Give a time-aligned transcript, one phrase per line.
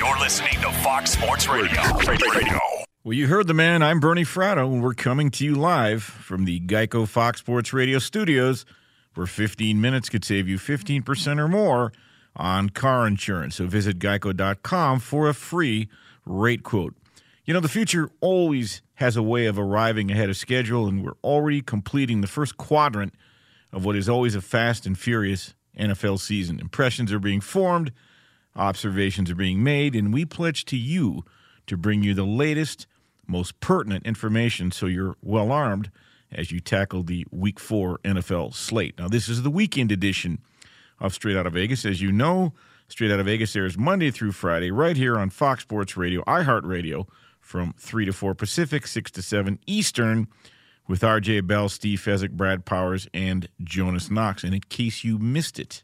[0.00, 1.78] You're listening to Fox Sports Radio.
[2.08, 2.58] Radio.
[3.04, 3.82] Well, you heard the man.
[3.82, 7.98] I'm Bernie Fratto, and we're coming to you live from the Geico Fox Sports Radio
[7.98, 8.64] studios,
[9.12, 11.92] where 15 minutes could save you 15% or more
[12.34, 13.56] on car insurance.
[13.56, 15.90] So visit geico.com for a free
[16.24, 16.94] rate quote.
[17.44, 21.12] You know, the future always has a way of arriving ahead of schedule, and we're
[21.22, 23.12] already completing the first quadrant
[23.70, 26.58] of what is always a fast and furious NFL season.
[26.58, 27.92] Impressions are being formed
[28.56, 31.24] observations are being made, and we pledge to you
[31.66, 32.86] to bring you the latest,
[33.26, 35.90] most pertinent information so you're well armed
[36.32, 38.98] as you tackle the Week 4 NFL slate.
[38.98, 40.38] Now, this is the weekend edition
[40.98, 41.84] of Straight Out of Vegas.
[41.84, 42.52] As you know,
[42.88, 47.06] Straight Out of Vegas airs Monday through Friday right here on Fox Sports Radio, iHeartRadio,
[47.40, 50.28] from 3 to 4 Pacific, 6 to 7 Eastern,
[50.86, 54.44] with RJ Bell, Steve Fezzik, Brad Powers, and Jonas Knox.
[54.44, 55.82] And in case you missed it,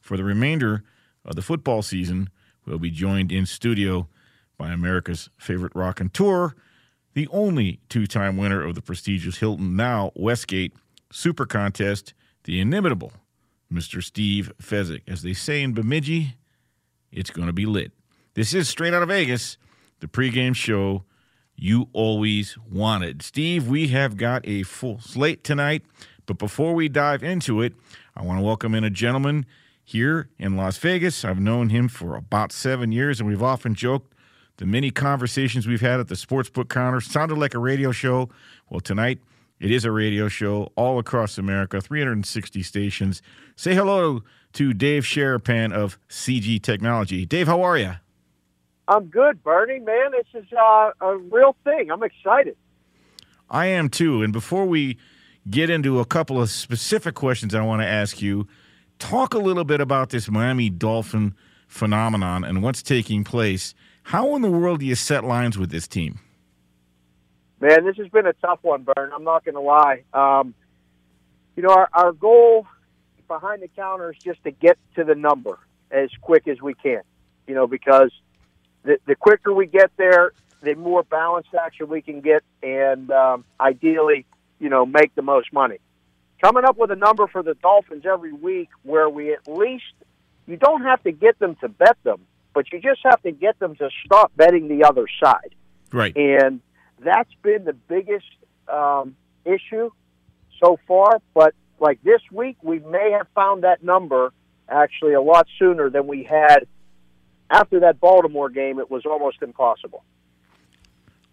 [0.00, 0.84] for the remainder
[1.24, 2.30] of the football season,
[2.66, 4.08] we'll be joined in studio
[4.56, 6.54] by America's favorite rock and tour,
[7.14, 10.74] the only two time winner of the prestigious Hilton Now Westgate
[11.10, 12.12] Super Contest,
[12.44, 13.12] the inimitable
[13.72, 14.02] Mr.
[14.02, 15.02] Steve Fezzik.
[15.08, 16.36] As they say in Bemidji,
[17.12, 17.92] it's going to be lit.
[18.34, 19.56] This is Straight Out of Vegas,
[20.00, 21.04] the pregame show
[21.56, 23.22] you always wanted.
[23.22, 25.82] Steve, we have got a full slate tonight,
[26.26, 27.74] but before we dive into it,
[28.16, 29.46] I want to welcome in a gentleman
[29.84, 31.24] here in Las Vegas.
[31.24, 34.14] I've known him for about seven years, and we've often joked
[34.56, 38.30] the many conversations we've had at the sportsbook counter sounded like a radio show.
[38.70, 39.20] Well, tonight
[39.60, 43.22] it is a radio show all across America, 360 stations.
[43.56, 44.22] Say hello
[44.54, 47.26] to Dave Sharapan of CG Technology.
[47.26, 47.94] Dave, how are you?
[48.86, 49.80] I'm good, Bernie.
[49.80, 51.90] Man, this is uh, a real thing.
[51.90, 52.56] I'm excited.
[53.50, 54.22] I am too.
[54.22, 54.98] And before we
[55.48, 58.46] get into a couple of specific questions I want to ask you,
[58.98, 61.34] talk a little bit about this Miami Dolphin
[61.66, 63.74] phenomenon and what's taking place.
[64.04, 66.20] How in the world do you set lines with this team?
[67.60, 69.10] Man, this has been a tough one, Bern.
[69.14, 70.02] I'm not going to lie.
[70.12, 70.54] Um,
[71.56, 72.66] you know, our, our goal
[73.28, 75.58] behind the counter is just to get to the number
[75.90, 77.02] as quick as we can.
[77.46, 78.10] You know, because
[78.82, 80.32] the, the quicker we get there,
[80.62, 84.26] the more balanced action we can get, and um, ideally,
[84.58, 85.78] you know, make the most money
[86.44, 89.84] coming up with a number for the Dolphins every week where we at least
[90.46, 92.20] you don't have to get them to bet them,
[92.52, 95.54] but you just have to get them to stop betting the other side.
[95.90, 96.14] Right.
[96.14, 96.60] And
[96.98, 98.26] that's been the biggest
[98.68, 99.90] um, issue
[100.62, 101.22] so far.
[101.32, 104.34] But like this week, we may have found that number
[104.68, 106.66] actually a lot sooner than we had
[107.48, 108.78] after that Baltimore game.
[108.78, 110.04] It was almost impossible.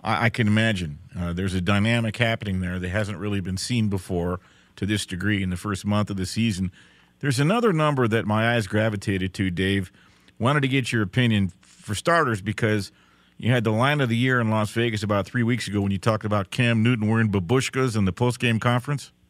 [0.01, 0.99] I, I can imagine.
[1.17, 4.39] Uh, there's a dynamic happening there that hasn't really been seen before
[4.75, 6.71] to this degree in the first month of the season.
[7.19, 9.91] There's another number that my eyes gravitated to, Dave.
[10.39, 12.91] Wanted to get your opinion for starters because
[13.37, 15.91] you had the line of the year in Las Vegas about three weeks ago when
[15.91, 19.11] you talked about Cam Newton wearing babushkas in the post-game conference.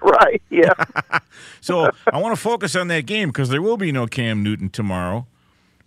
[0.00, 0.72] Right, yeah.
[1.60, 4.70] so I want to focus on that game because there will be no Cam Newton
[4.70, 5.26] tomorrow,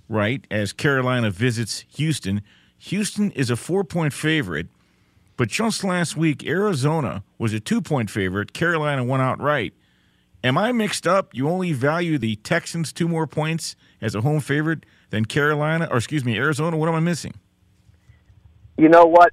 [0.07, 0.45] right?
[0.51, 2.41] As Carolina visits Houston.
[2.77, 4.67] Houston is a four point favorite,
[5.37, 8.53] but just last week, Arizona was a two point favorite.
[8.53, 9.73] Carolina went outright.
[10.43, 11.33] Am I mixed up?
[11.33, 15.97] You only value the Texans two more points as a home favorite than Carolina, or
[15.97, 16.77] excuse me, Arizona?
[16.77, 17.33] What am I missing?
[18.77, 19.31] You know what?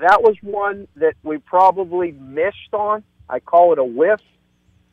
[0.00, 3.02] That was one that we probably missed on.
[3.28, 4.20] I call it a whiff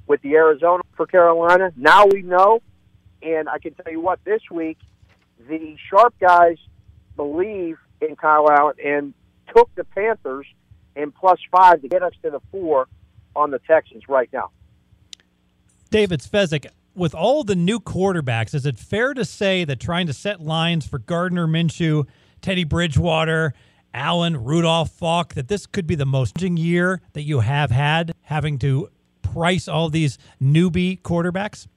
[0.07, 1.71] with the Arizona for Carolina.
[1.75, 2.62] Now we know,
[3.21, 4.77] and I can tell you what, this week,
[5.47, 6.57] the sharp guys
[7.15, 9.13] believe in Kyle Allen and
[9.56, 10.46] took the Panthers
[10.96, 12.88] and plus five to get us to the four
[13.36, 14.51] on the Texans right now.
[15.90, 20.13] David Fezzik, with all the new quarterbacks, is it fair to say that trying to
[20.13, 22.06] set lines for Gardner Minshew,
[22.42, 23.54] Teddy Bridgewater,
[23.94, 28.60] Allen, Rudolph, Falk, that this could be the most year that you have had having
[28.60, 28.90] to
[29.22, 31.68] price all these newbie quarterbacks?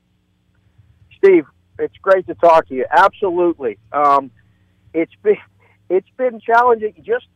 [1.16, 1.44] Steve,
[1.78, 2.86] it's great to talk to you.
[2.90, 3.78] Absolutely.
[3.92, 4.30] Um,
[4.92, 5.36] it's been
[5.88, 7.26] it's been challenging just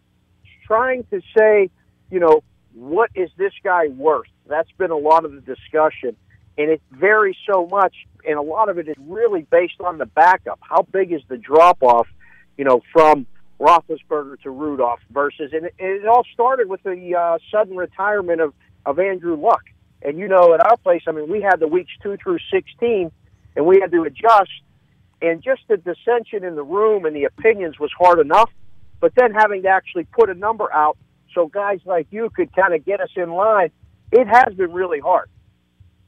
[0.66, 1.70] trying to say,
[2.10, 2.42] you know,
[2.74, 4.28] what is this guy worth?
[4.46, 6.16] That's been a lot of the discussion.
[6.58, 7.94] And it varies so much,
[8.26, 10.58] and a lot of it is really based on the backup.
[10.62, 12.06] How big is the drop off,
[12.56, 13.26] you know, from
[13.60, 18.54] Roethlisberger to Rudolph versus, and it, it all started with the uh, sudden retirement of,
[18.84, 19.62] of Andrew Luck.
[20.02, 23.10] And you know, at our place, I mean, we had the weeks two through 16,
[23.56, 24.50] and we had to adjust.
[25.22, 28.50] And just the dissension in the room and the opinions was hard enough.
[29.00, 30.96] But then having to actually put a number out
[31.34, 33.70] so guys like you could kind of get us in line,
[34.10, 35.28] it has been really hard.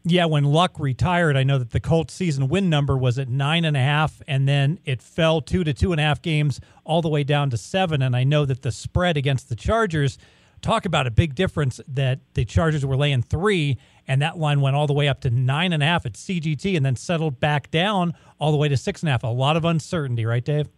[0.04, 3.66] Yeah, when Luck retired, I know that the Colts season win number was at nine
[3.66, 7.02] and a half, and then it fell two to two and a half games all
[7.02, 8.00] the way down to seven.
[8.00, 10.16] And I know that the spread against the Chargers,
[10.62, 13.76] talk about a big difference that the Chargers were laying three,
[14.06, 16.74] and that line went all the way up to nine and a half at CGT,
[16.74, 19.24] and then settled back down all the way to six and a half.
[19.24, 20.68] A lot of uncertainty, right, Dave?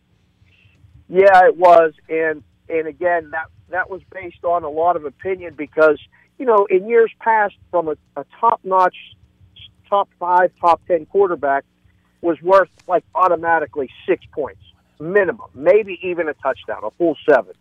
[1.10, 5.54] Yeah, it was, and and again that that was based on a lot of opinion
[5.56, 5.98] because
[6.40, 8.96] you know, in years past, from a, a top notch,
[9.90, 11.64] top five, top 10 quarterback
[12.22, 14.62] was worth like automatically six points
[14.98, 17.52] minimum, maybe even a touchdown, a full seven.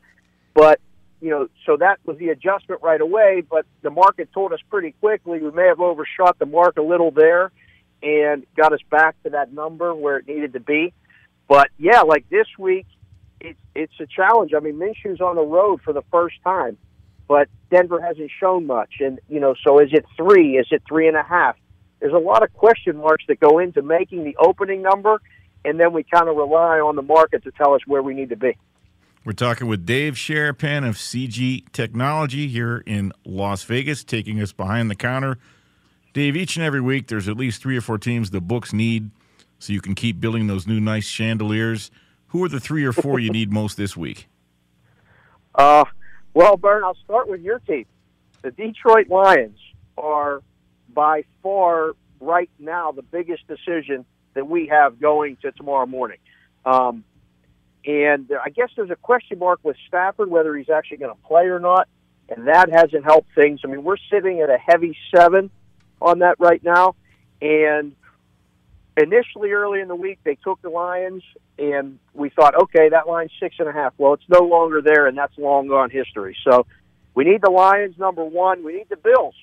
[0.54, 0.80] But,
[1.22, 3.44] you know, so that was the adjustment right away.
[3.48, 7.12] But the market told us pretty quickly we may have overshot the mark a little
[7.12, 7.52] there
[8.02, 10.94] and got us back to that number where it needed to be.
[11.50, 12.86] But yeah, like this week,
[13.40, 14.54] it's it's a challenge.
[14.56, 16.78] I mean, Minshew's on the road for the first time
[17.30, 18.96] but Denver hasn't shown much.
[19.00, 20.58] And, you know, so is it three?
[20.58, 21.56] Is it three and a half?
[22.02, 25.22] There's a lot of question marks that go into making the opening number,
[25.64, 28.30] and then we kind of rely on the market to tell us where we need
[28.30, 28.58] to be.
[29.24, 34.90] We're talking with Dave Sharapan of CG Technology here in Las Vegas, taking us behind
[34.90, 35.38] the counter.
[36.14, 39.12] Dave, each and every week there's at least three or four teams the books need
[39.60, 41.92] so you can keep building those new nice chandeliers.
[42.30, 44.28] Who are the three or four you need most this week?
[45.56, 45.84] Uh,
[46.34, 47.86] well, Bern, I'll start with your team.
[48.44, 49.58] The Detroit Lions
[49.98, 50.42] are
[50.94, 54.06] by far right now the biggest decision
[54.36, 56.20] that we have going to tomorrow morning.
[56.66, 57.04] Um,
[57.86, 61.46] and I guess there's a question mark with Stafford whether he's actually going to play
[61.46, 61.88] or not,
[62.30, 63.62] and that hasn't helped things.
[63.64, 65.50] I mean, we're sitting at a heavy seven
[66.02, 66.96] on that right now,
[67.42, 67.96] and
[69.00, 71.24] initially early in the week they took the Lions,
[71.58, 73.94] and we thought, okay, that line's six and a half.
[73.98, 76.36] Well, it's no longer there, and that's long gone history.
[76.44, 76.66] So
[77.14, 78.64] we need the Lions number one.
[78.64, 79.36] We need the Bills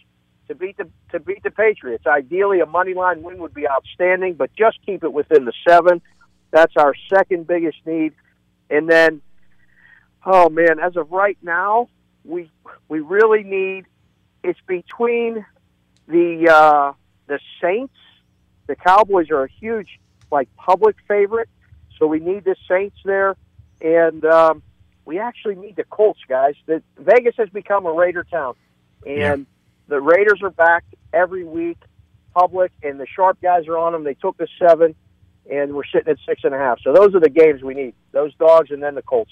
[0.48, 2.06] to beat the to beat the Patriots.
[2.06, 6.00] Ideally, a money line win would be outstanding, but just keep it within the seven.
[6.50, 8.12] That's our second biggest need,
[8.70, 9.20] and then,
[10.24, 11.88] oh man, as of right now,
[12.24, 12.50] we
[12.88, 13.86] we really need.
[14.44, 15.44] It's between
[16.06, 16.92] the uh,
[17.26, 17.94] the Saints
[18.66, 21.48] the Cowboys are a huge, like, public favorite,
[21.98, 23.36] so we need the Saints there,
[23.80, 24.62] and um,
[25.04, 26.54] we actually need the Colts, guys.
[26.66, 28.54] The, Vegas has become a Raider town,
[29.06, 29.36] and yeah.
[29.88, 31.78] the Raiders are back every week,
[32.34, 34.04] public, and the sharp guys are on them.
[34.04, 34.94] They took the seven,
[35.50, 36.80] and we're sitting at six and a half.
[36.82, 39.30] So those are the games we need: those dogs, and then the Colts.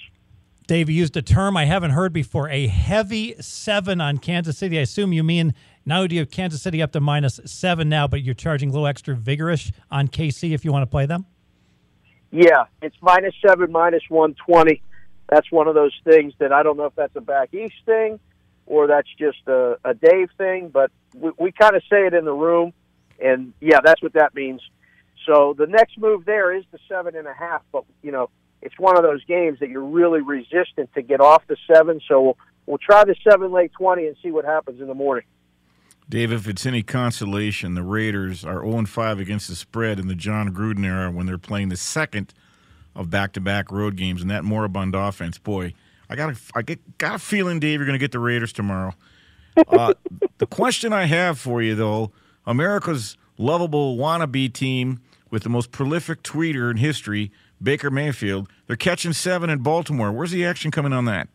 [0.67, 4.79] Dave used a term I haven't heard before: a heavy seven on Kansas City.
[4.79, 5.55] I assume you mean
[5.87, 8.73] not only you have Kansas City up to minus seven now, but you're charging a
[8.73, 11.27] little extra vigorish on KC if you want to play them?
[12.31, 14.83] Yeah, it's minus seven, minus 120.
[15.29, 18.19] That's one of those things that I don't know if that's a back east thing
[18.67, 22.25] or that's just a, a Dave thing, but we, we kind of say it in
[22.25, 22.73] the room,
[23.23, 24.61] and yeah, that's what that means.
[25.27, 28.31] So the next move there is the seven and a half, but you know
[28.63, 32.01] it's one of those games that you're really resistant to get off the seven.
[32.09, 35.25] So we'll, we'll try the seven late twenty and see what happens in the morning.
[36.09, 40.15] Dave, if it's any consolation, the Raiders are 0 5 against the spread in the
[40.15, 42.35] Jon Gruden era when they're playing the second
[42.95, 45.39] of back to back road games and that moribund offense.
[45.39, 45.75] Boy,
[46.09, 48.53] I got a, I get, got a feeling, Dave, you're going to get the Raiders
[48.53, 48.95] tomorrow.
[49.57, 49.95] Uh,
[50.39, 52.13] the question I have for you, though
[52.47, 57.33] America's lovable wannabe team with the most prolific tweeter in history,
[57.63, 60.13] Baker Mayfield, they're catching seven in Baltimore.
[60.13, 61.29] Where's the action coming on that?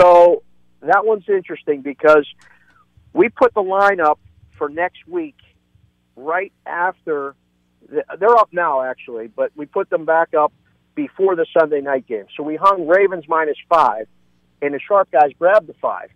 [0.00, 0.42] So
[0.80, 2.26] that one's interesting because
[3.12, 4.18] we put the line up
[4.56, 5.36] for next week
[6.16, 7.34] right after
[7.88, 10.52] the, they're up now actually, but we put them back up
[10.94, 12.26] before the Sunday night game.
[12.36, 14.08] So we hung Ravens minus five,
[14.60, 16.10] and the sharp guys grabbed the five.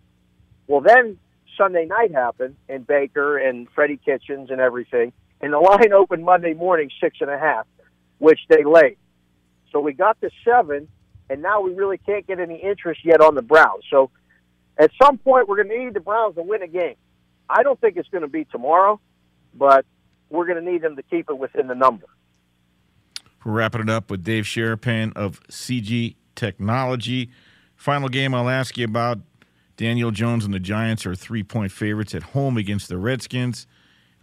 [0.67, 1.17] Well, then
[1.57, 6.53] Sunday night happened, and Baker and Freddie Kitchens and everything, and the line opened Monday
[6.53, 7.65] morning six and a half,
[8.19, 8.97] which they laid.
[9.71, 10.87] So we got to seven,
[11.29, 13.83] and now we really can't get any interest yet on the Browns.
[13.89, 14.11] So
[14.77, 16.95] at some point, we're going to need the Browns to win a game.
[17.49, 18.99] I don't think it's going to be tomorrow,
[19.53, 19.85] but
[20.29, 22.07] we're going to need them to keep it within the number.
[23.43, 27.29] We're wrapping it up with Dave Sharapan of CG Technology.
[27.75, 29.19] Final game I'll ask you about
[29.75, 33.67] Daniel Jones and the Giants are three point favorites at home against the Redskins.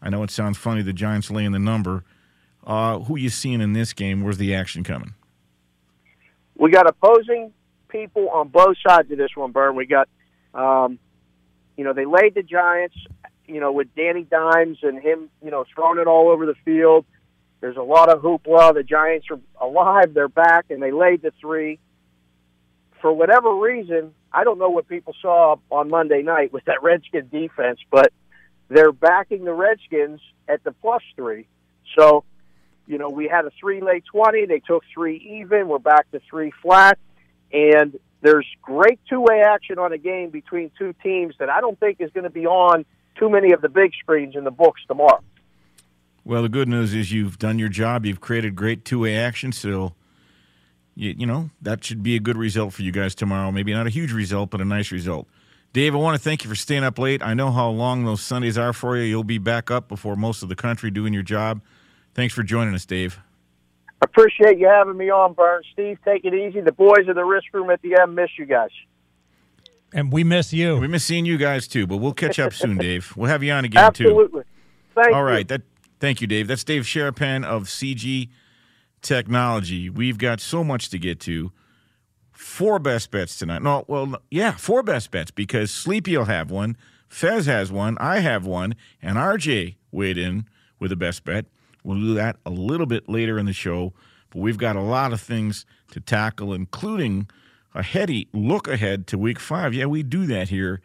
[0.02, 2.04] I know it sounds funny, the Giants laying the number.
[2.64, 4.22] Uh, who you seeing in this game?
[4.22, 5.14] Where's the action coming?
[6.56, 7.52] We got opposing
[7.88, 9.76] people on both sides of this one, Bern.
[9.76, 10.08] We got,
[10.54, 10.98] um,
[11.76, 12.96] you know, they laid the Giants,
[13.46, 17.04] you know, with Danny Dimes and him, you know, throwing it all over the field.
[17.60, 18.74] There's a lot of hoopla.
[18.74, 20.14] The Giants are alive.
[20.14, 21.78] They're back, and they laid the three.
[23.00, 27.28] For whatever reason, I don't know what people saw on Monday night with that Redskin
[27.28, 28.12] defense, but
[28.68, 31.46] they're backing the Redskins at the plus three.
[31.98, 32.24] So,
[32.86, 34.46] you know, we had a three late 20.
[34.46, 35.68] They took three even.
[35.68, 36.98] We're back to three flat.
[37.52, 41.78] And there's great two way action on a game between two teams that I don't
[41.78, 42.84] think is going to be on
[43.16, 45.22] too many of the big screens in the books tomorrow.
[46.24, 48.04] Well, the good news is you've done your job.
[48.04, 49.52] You've created great two way action.
[49.52, 49.94] So,
[50.94, 53.50] you, you know, that should be a good result for you guys tomorrow.
[53.50, 55.28] Maybe not a huge result, but a nice result.
[55.72, 57.22] Dave, I want to thank you for staying up late.
[57.22, 59.04] I know how long those Sundays are for you.
[59.04, 61.60] You'll be back up before most of the country doing your job.
[62.12, 63.20] Thanks for joining us, Dave.
[64.02, 65.66] Appreciate you having me on, Burns.
[65.72, 66.60] Steve, take it easy.
[66.60, 68.70] The boys in the risk room at the end miss you guys.
[69.92, 70.76] And we miss you.
[70.76, 73.12] We miss seeing you guys too, but we'll catch up soon, Dave.
[73.16, 74.42] We'll have you on again Absolutely.
[74.42, 74.48] too.
[74.94, 75.44] Thank All you.
[75.44, 75.62] That
[75.98, 76.48] thank you, Dave.
[76.48, 78.28] That's Dave Sharapan of CG
[79.02, 79.90] Technology.
[79.90, 81.52] We've got so much to get to.
[82.32, 83.62] Four best bets tonight.
[83.62, 86.76] No, well, yeah, four best bets because Sleepy will have one,
[87.08, 90.46] Fez has one, I have one, and RJ weighed in
[90.78, 91.44] with a best bet.
[91.84, 93.92] We'll do that a little bit later in the show,
[94.30, 97.28] but we've got a lot of things to tackle, including
[97.74, 99.74] a heady look ahead to week five.
[99.74, 100.80] Yeah, we do that here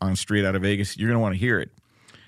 [0.00, 0.96] on Straight Out of Vegas.
[0.96, 1.70] You're going to want to hear it.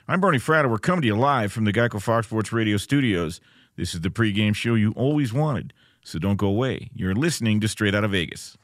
[0.08, 0.68] I'm Bernie Fratto.
[0.68, 3.40] We're coming to you live from the Geico Fox Sports Radio studios.
[3.76, 6.90] This is the pregame show you always wanted, so don't go away.
[6.94, 8.58] You're listening to Straight Out of Vegas.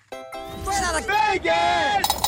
[0.62, 2.27] Straight out of Vegas!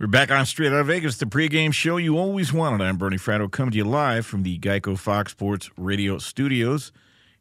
[0.00, 2.82] We're back on Straight Out of Vegas, the pregame show you always wanted.
[2.82, 6.90] I'm Bernie Fratto, coming to you live from the Geico Fox Sports Radio studios.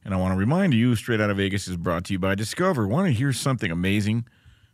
[0.03, 2.35] And I want to remind you, Straight Out of Vegas is brought to you by
[2.35, 2.85] Discover.
[2.85, 4.25] Want to hear something amazing?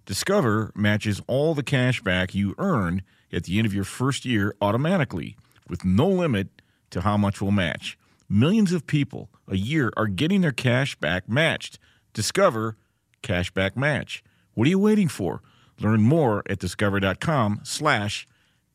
[0.08, 4.56] Discover matches all the cash back you earn at the end of your first year
[4.62, 5.38] automatically,
[5.70, 8.00] with no limit to how much will match.
[8.28, 11.78] Millions of people a year are getting their cash back matched.
[12.14, 12.78] Discover
[13.22, 14.24] Cashback Match.
[14.56, 15.44] What are you waiting for?
[15.80, 18.28] Learn more at discover.com slash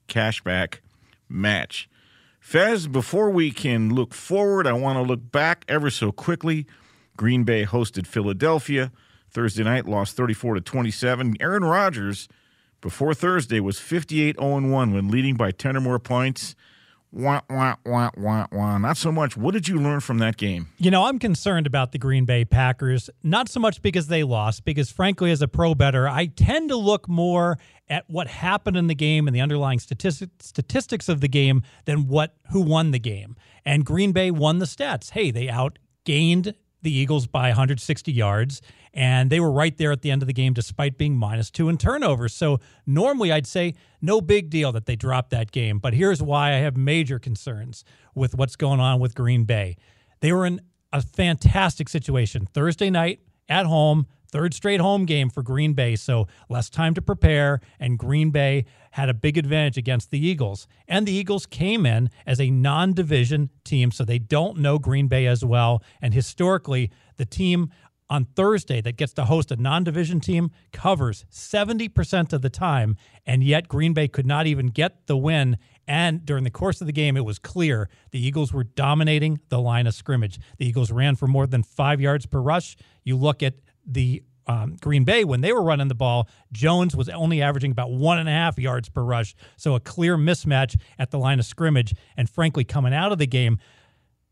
[0.09, 0.79] cashback
[1.29, 1.89] match.
[2.41, 6.67] Fez, before we can look forward, I want to look back ever so quickly.
[7.17, 8.91] Green Bay hosted Philadelphia.
[9.31, 11.37] Thursday night lost 34 to 27.
[11.39, 12.29] Aaron Rodgers,
[12.81, 16.57] before Thursday, was 58 0 1 when leading by 10 or more points.
[17.12, 18.79] Wah, wah, wah, wah, wah.
[18.79, 19.37] Not so much.
[19.37, 20.68] What did you learn from that game?
[20.79, 24.64] You know, I'm concerned about the Green Bay Packers, not so much because they lost,
[24.64, 28.87] because frankly, as a pro bettor, I tend to look more at what happened in
[28.87, 33.01] the game and the underlying statistic, statistics of the game than what who won the
[33.01, 33.35] game.
[33.64, 35.11] And Green Bay won the stats.
[35.11, 38.62] Hey, they outgained the Eagles by 160 yards,
[38.93, 41.69] and they were right there at the end of the game despite being minus two
[41.69, 42.35] in turnovers.
[42.35, 45.79] So normally I'd say no big deal that they dropped that game.
[45.79, 49.77] But here's why I have major concerns with what's going on with Green Bay.
[50.21, 50.61] They were in
[50.93, 54.07] a fantastic situation Thursday night at home.
[54.31, 58.64] Third straight home game for Green Bay, so less time to prepare, and Green Bay
[58.93, 60.66] had a big advantage against the Eagles.
[60.87, 65.09] And the Eagles came in as a non division team, so they don't know Green
[65.09, 65.83] Bay as well.
[66.01, 67.71] And historically, the team
[68.11, 72.97] on Thursday that gets to host a non division team covers 70% of the time,
[73.25, 75.57] and yet Green Bay could not even get the win.
[75.87, 79.61] And during the course of the game, it was clear the Eagles were dominating the
[79.61, 80.38] line of scrimmage.
[80.59, 82.77] The Eagles ran for more than five yards per rush.
[83.03, 83.55] You look at
[83.87, 87.93] the um, Green Bay, when they were running the ball, Jones was only averaging about
[87.93, 89.35] one and a half yards per rush.
[89.57, 91.95] So a clear mismatch at the line of scrimmage.
[92.16, 93.59] And frankly, coming out of the game,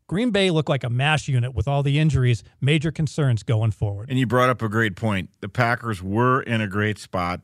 [0.07, 4.09] Green Bay looked like a mash unit with all the injuries, major concerns going forward.
[4.09, 5.29] And you brought up a great point.
[5.39, 7.41] The Packers were in a great spot.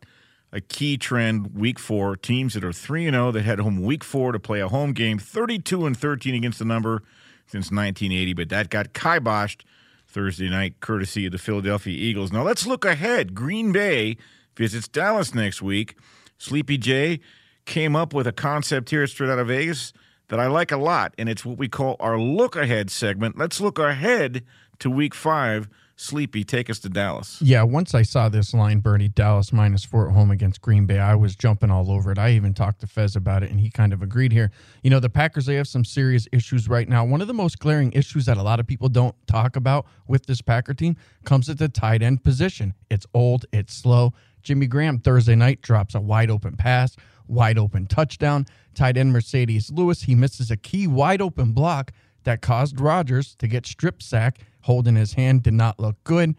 [0.52, 4.32] A key trend week four teams that are 3 0 that head home week four
[4.32, 7.04] to play a home game, 32 and 13 against the number
[7.46, 9.62] since 1980, but that got kiboshed
[10.08, 12.32] Thursday night, courtesy of the Philadelphia Eagles.
[12.32, 13.36] Now let's look ahead.
[13.36, 14.18] Green Bay
[14.56, 15.98] visits Dallas next week.
[16.38, 17.20] Sleepy J
[17.66, 19.94] came up with a concept here straight out of Vegas
[20.30, 23.38] that I like a lot, and it's what we call our look ahead segment.
[23.38, 24.44] Let's look ahead
[24.80, 27.42] to week five Sleepy, take us to Dallas.
[27.42, 31.00] Yeah, once I saw this line, Bernie, Dallas minus four at home against Green Bay,
[31.00, 32.18] I was jumping all over it.
[32.18, 34.52] I even talked to Fez about it, and he kind of agreed here.
[34.84, 37.06] You know, the Packers, they have some serious issues right now.
[37.06, 40.26] One of the most glaring issues that a lot of people don't talk about with
[40.26, 42.74] this Packer team comes at the tight end position.
[42.90, 44.14] It's old, it's slow.
[44.44, 48.46] Jimmy Graham Thursday night drops a wide open pass, wide open touchdown.
[48.74, 51.94] Tight end Marcedes Lewis, he misses a key wide open block
[52.26, 56.36] that caused Rodgers to get strip sack holding his hand did not look good.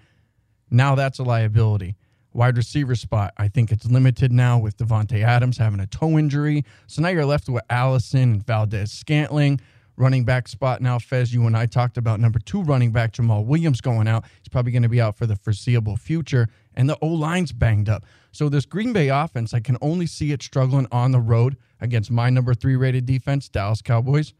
[0.68, 1.94] Now that's a liability.
[2.32, 6.64] Wide receiver spot, I think it's limited now with Davante Adams having a toe injury.
[6.88, 9.60] So now you're left with Allison and Valdes Scantling.
[9.96, 13.46] Running back spot now, Fez, you and I talked about number two running back Jamaal
[13.46, 14.24] Williams going out.
[14.42, 16.48] He's probably going to be out for the foreseeable future.
[16.74, 18.04] And the O line's banged up.
[18.32, 22.10] So this Green Bay offense, I can only see it struggling on the road against
[22.10, 24.34] my number three rated defense, Dallas Cowboys.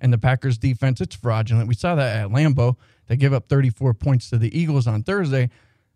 [0.00, 1.68] And the Packers defense, it's fraudulent.
[1.68, 2.76] We saw that at Lambeau.
[3.08, 5.50] They give up 34 points to the Eagles on Thursday.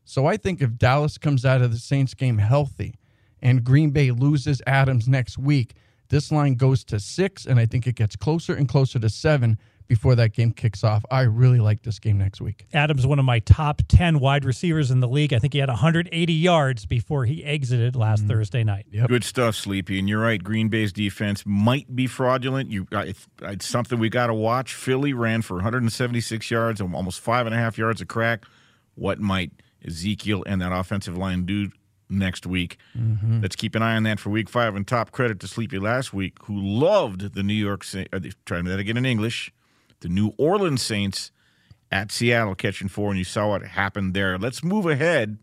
[0.05, 2.97] So I think if Dallas comes out of the Saints game healthy
[3.41, 5.75] and Green Bay loses Adams next week,
[6.09, 9.59] this line goes to six, and I think it gets closer and closer to seven
[9.93, 11.05] before that game kicks off.
[11.11, 12.65] I really like this game next week.
[12.73, 15.35] Adams, one of my top 10 wide receivers in the league.
[15.35, 18.29] I think he had 180 yards before he exited last mm.
[18.29, 18.87] Thursday night.
[18.91, 19.09] Yep.
[19.11, 19.99] Good stuff, Sleepy.
[19.99, 22.71] And you're right, Green Bay's defense might be fraudulent.
[22.71, 24.73] You, It's something we got to watch.
[24.73, 28.47] Philly ran for 176 yards, almost five and a half yards a crack.
[28.95, 29.51] What might
[29.87, 31.71] Ezekiel and that offensive line do
[32.09, 32.79] next week.
[32.97, 33.43] Mm-hmm.
[33.43, 34.75] Let's keep an eye on that for week five.
[34.75, 38.09] And top credit to Sleepy last week, who loved the New York Saints.
[38.11, 39.53] Uh, trying that again in English.
[40.03, 41.33] The New Orleans Saints
[41.91, 44.39] at Seattle catching four, and you saw what happened there.
[44.39, 45.39] Let's move ahead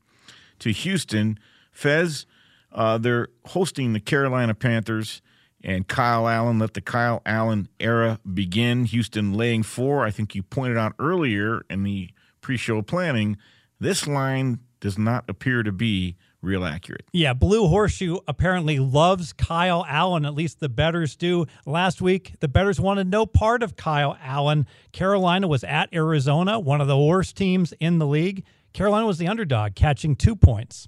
[0.60, 1.40] to Houston.
[1.72, 2.26] Fez,
[2.72, 5.22] uh, they're hosting the Carolina Panthers,
[5.64, 6.60] and Kyle Allen.
[6.60, 8.86] Let the Kyle Allen era begin.
[8.86, 10.06] Houston laying four.
[10.06, 12.10] I think you pointed out earlier in the
[12.42, 13.38] pre show planning,
[13.80, 17.06] this line does not appear to be real accurate.
[17.12, 20.26] Yeah, Blue Horseshoe apparently loves Kyle Allen.
[20.26, 21.46] At least the bettors do.
[21.66, 24.66] Last week, the bettors wanted no part of Kyle Allen.
[24.92, 28.46] Carolina was at Arizona, one of the worst teams in the league.
[28.74, 30.88] Carolina was the underdog, catching two points.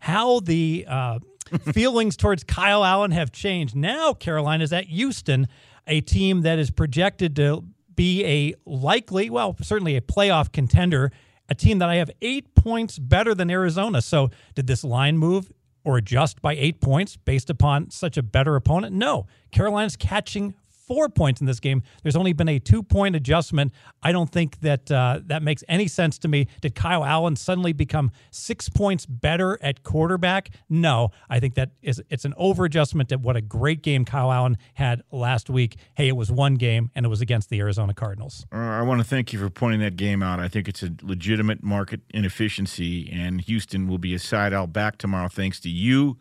[0.00, 1.18] How the uh,
[1.72, 3.74] feelings towards Kyle Allen have changed.
[3.74, 5.48] Now Carolina's at Houston,
[5.86, 11.10] a team that is projected to be a likely, well, certainly a playoff contender
[11.48, 14.02] a team that I have eight points better than Arizona.
[14.02, 15.52] So, did this line move
[15.84, 18.94] or adjust by eight points based upon such a better opponent?
[18.94, 19.26] No.
[19.50, 20.54] Carolina's catching
[20.88, 21.82] four points in this game.
[22.02, 23.72] There's only been a two point adjustment.
[24.02, 26.48] I don't think that uh, that makes any sense to me.
[26.62, 30.50] Did Kyle Allen suddenly become six points better at quarterback?
[30.68, 34.32] No, I think that is it's an over adjustment at what a great game Kyle
[34.32, 35.76] Allen had last week.
[35.94, 38.46] Hey, it was one game and it was against the Arizona Cardinals.
[38.52, 40.40] Uh, I want to thank you for pointing that game out.
[40.40, 44.96] I think it's a legitimate market inefficiency, and Houston will be a side out back
[44.96, 46.16] tomorrow thanks to you.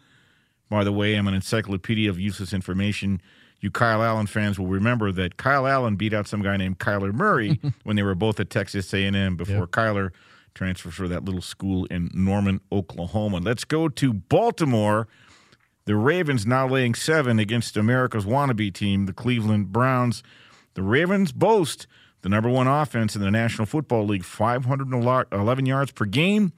[0.69, 3.21] By the way, I'm an encyclopedia of useless information
[3.59, 7.13] you Kyle Allen fans will remember that Kyle Allen beat out some guy named Kyler
[7.13, 9.69] Murray when they were both at Texas A&M before yep.
[9.69, 10.11] Kyler
[10.53, 13.37] transferred for that little school in Norman, Oklahoma.
[13.37, 15.07] Let's go to Baltimore.
[15.85, 20.23] The Ravens now laying seven against America's wannabe team, the Cleveland Browns.
[20.73, 21.87] The Ravens boast
[22.21, 26.51] the number one offense in the National Football League, 511 yards per game.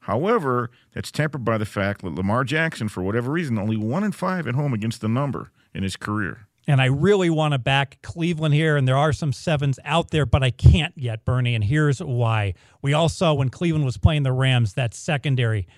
[0.00, 4.12] However, that's tempered by the fact that Lamar Jackson, for whatever reason, only one in
[4.12, 6.45] five at home against the number in his career.
[6.66, 10.26] And I really want to back Cleveland here, and there are some sevens out there,
[10.26, 11.54] but I can't yet, Bernie.
[11.54, 12.54] And here's why.
[12.82, 15.68] We all saw when Cleveland was playing the Rams that secondary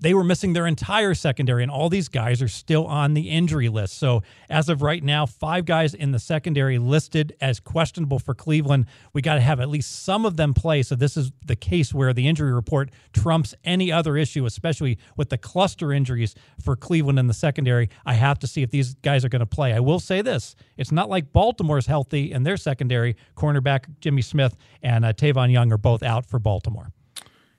[0.00, 3.68] they were missing their entire secondary, and all these guys are still on the injury
[3.68, 3.98] list.
[3.98, 8.86] So, as of right now, five guys in the secondary listed as questionable for Cleveland.
[9.12, 10.82] We got to have at least some of them play.
[10.82, 15.30] So, this is the case where the injury report trumps any other issue, especially with
[15.30, 17.90] the cluster injuries for Cleveland in the secondary.
[18.06, 19.72] I have to see if these guys are going to play.
[19.72, 23.16] I will say this it's not like Baltimore's healthy in their secondary.
[23.36, 26.92] Cornerback Jimmy Smith and uh, Tavon Young are both out for Baltimore.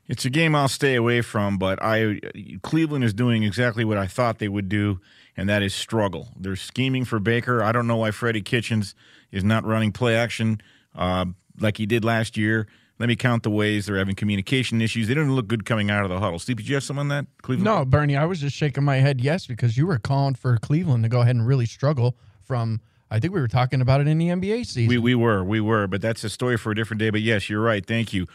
[0.10, 2.20] It's a game I'll stay away from, but I
[2.64, 5.00] Cleveland is doing exactly what I thought they would do,
[5.38, 6.30] and that is struggle.
[6.36, 7.64] They're scheming for Baker.
[7.64, 8.96] I don't know why Freddie Kitchens
[9.32, 10.62] is not running play action
[10.96, 11.26] uh,
[11.60, 12.68] like he did last year.
[12.98, 15.08] Let me count the ways they're having communication issues.
[15.08, 16.40] They don't look good coming out of the huddle.
[16.40, 17.28] Steve, did you have some on that?
[17.44, 17.64] Cleveland?
[17.64, 21.04] No, Bernie, I was just shaking my head yes because you were calling for Cleveland
[21.04, 24.18] to go ahead and really struggle from I think we were talking about it in
[24.18, 24.88] the NBA season.
[24.88, 27.10] We, we were, we were, but that's a story for a different day.
[27.10, 27.86] But yes, you're right.
[27.86, 28.28] Thank you.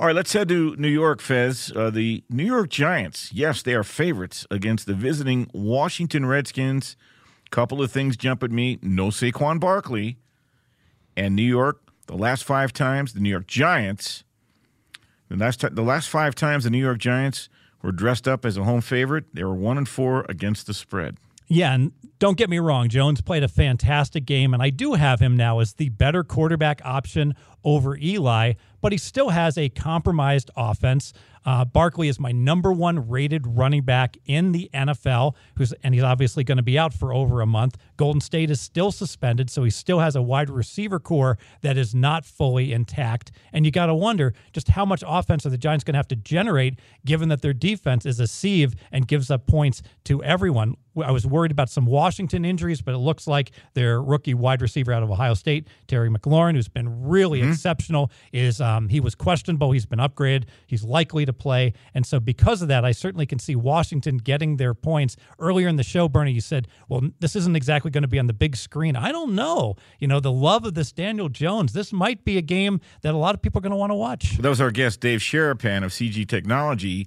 [0.00, 1.70] All right, let's head to New York, Fez.
[1.76, 6.96] Uh, the New York Giants, yes, they are favorites against the visiting Washington Redskins.
[7.50, 8.78] Couple of things jump at me.
[8.80, 10.16] No Saquon Barkley.
[11.18, 14.24] And New York, the last five times, the New York Giants
[15.28, 17.50] The last, t- the last five times the New York Giants
[17.82, 21.18] were dressed up as a home favorite, they were one and four against the spread.
[21.46, 25.20] Yeah, and don't get me wrong, Jones played a fantastic game, and I do have
[25.20, 30.50] him now as the better quarterback option over Eli, but he still has a compromised
[30.56, 31.12] offense.
[31.44, 36.02] Uh, Barkley is my number one rated running back in the NFL, who's and he's
[36.02, 37.78] obviously going to be out for over a month.
[37.96, 41.94] Golden Tate is still suspended, so he still has a wide receiver corps that is
[41.94, 43.32] not fully intact.
[43.52, 46.08] And you got to wonder just how much offense are the Giants going to have
[46.08, 50.76] to generate, given that their defense is a sieve and gives up points to everyone.
[51.02, 54.92] I was worried about some Washington injuries, but it looks like their rookie wide receiver
[54.92, 57.52] out of Ohio State, Terry McLaurin, who's been really mm-hmm.
[57.52, 59.72] exceptional, is um, he was questionable.
[59.72, 60.44] He's been upgraded.
[60.66, 64.56] He's likely to play, and so because of that, I certainly can see Washington getting
[64.56, 65.16] their points.
[65.38, 68.26] Earlier in the show, Bernie, you said, "Well, this isn't exactly going to be on
[68.26, 69.76] the big screen." I don't know.
[69.98, 71.72] You know, the love of this Daniel Jones.
[71.72, 73.96] This might be a game that a lot of people are going to want to
[73.96, 74.38] watch.
[74.38, 77.06] That was our guest, Dave Sharapan of CG Technology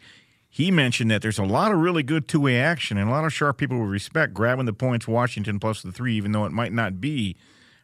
[0.56, 3.26] he mentioned that there's a lot of really good two way action and a lot
[3.26, 6.52] of sharp people will respect grabbing the points Washington plus the three, even though it
[6.52, 7.36] might not be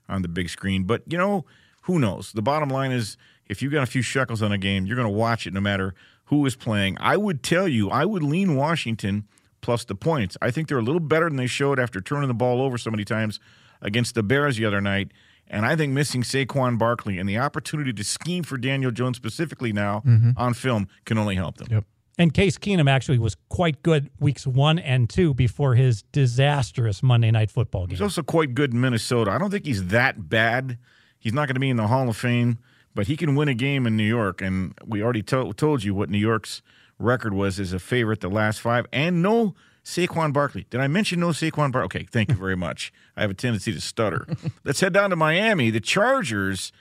[0.08, 0.84] on the big screen.
[0.84, 1.46] But, you know,
[1.84, 2.32] who knows?
[2.32, 5.08] The bottom line is if you've got a few shekels on a game, you're going
[5.08, 6.96] to watch it no matter who is playing.
[7.00, 9.28] I would tell you, I would lean Washington
[9.62, 10.38] plus the points.
[10.40, 12.92] I think they're a little better than they showed after turning the ball over so
[12.92, 13.40] many times
[13.82, 15.12] against the Bears the other night.
[15.48, 19.74] And I think missing Saquon Barkley and the opportunity to scheme for Daniel Jones specifically
[19.74, 20.32] now mm-hmm.
[20.38, 21.70] on film can only help them.
[21.72, 21.86] Yep.
[22.20, 27.32] And Case Keenum actually was quite good weeks one and two before his disastrous Monday
[27.32, 27.92] Night Football game.
[27.92, 29.32] He's also quite good in Minnesota.
[29.32, 30.78] I don't think he's that bad.
[31.18, 32.60] He's not going to be in the Hall of Fame,
[32.94, 34.42] but he can win a game in New York.
[34.42, 36.62] And we already to- told you what New York's
[37.00, 38.86] record was as a favorite the last five.
[38.92, 39.56] And no
[39.86, 40.66] Saquon Barkley.
[40.70, 42.02] Did I mention no Saquon Barkley?
[42.02, 42.92] Okay, thank you very much.
[43.16, 44.28] I have a tendency to stutter.
[44.66, 45.70] Let's head down to Miami.
[45.70, 46.74] The Chargers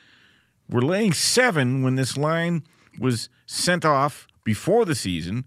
[0.69, 2.65] were laying seven when this line
[2.99, 5.45] was sent off before the season,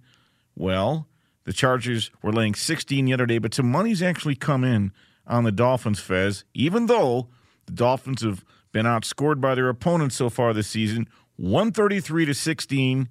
[0.55, 1.07] well,
[1.45, 4.91] the Chargers were laying 16 the other day, but some money's actually come in
[5.25, 7.27] on the Dolphins, Fez, even though
[7.65, 13.09] the Dolphins have been outscored by their opponents so far this season, 133 to 16,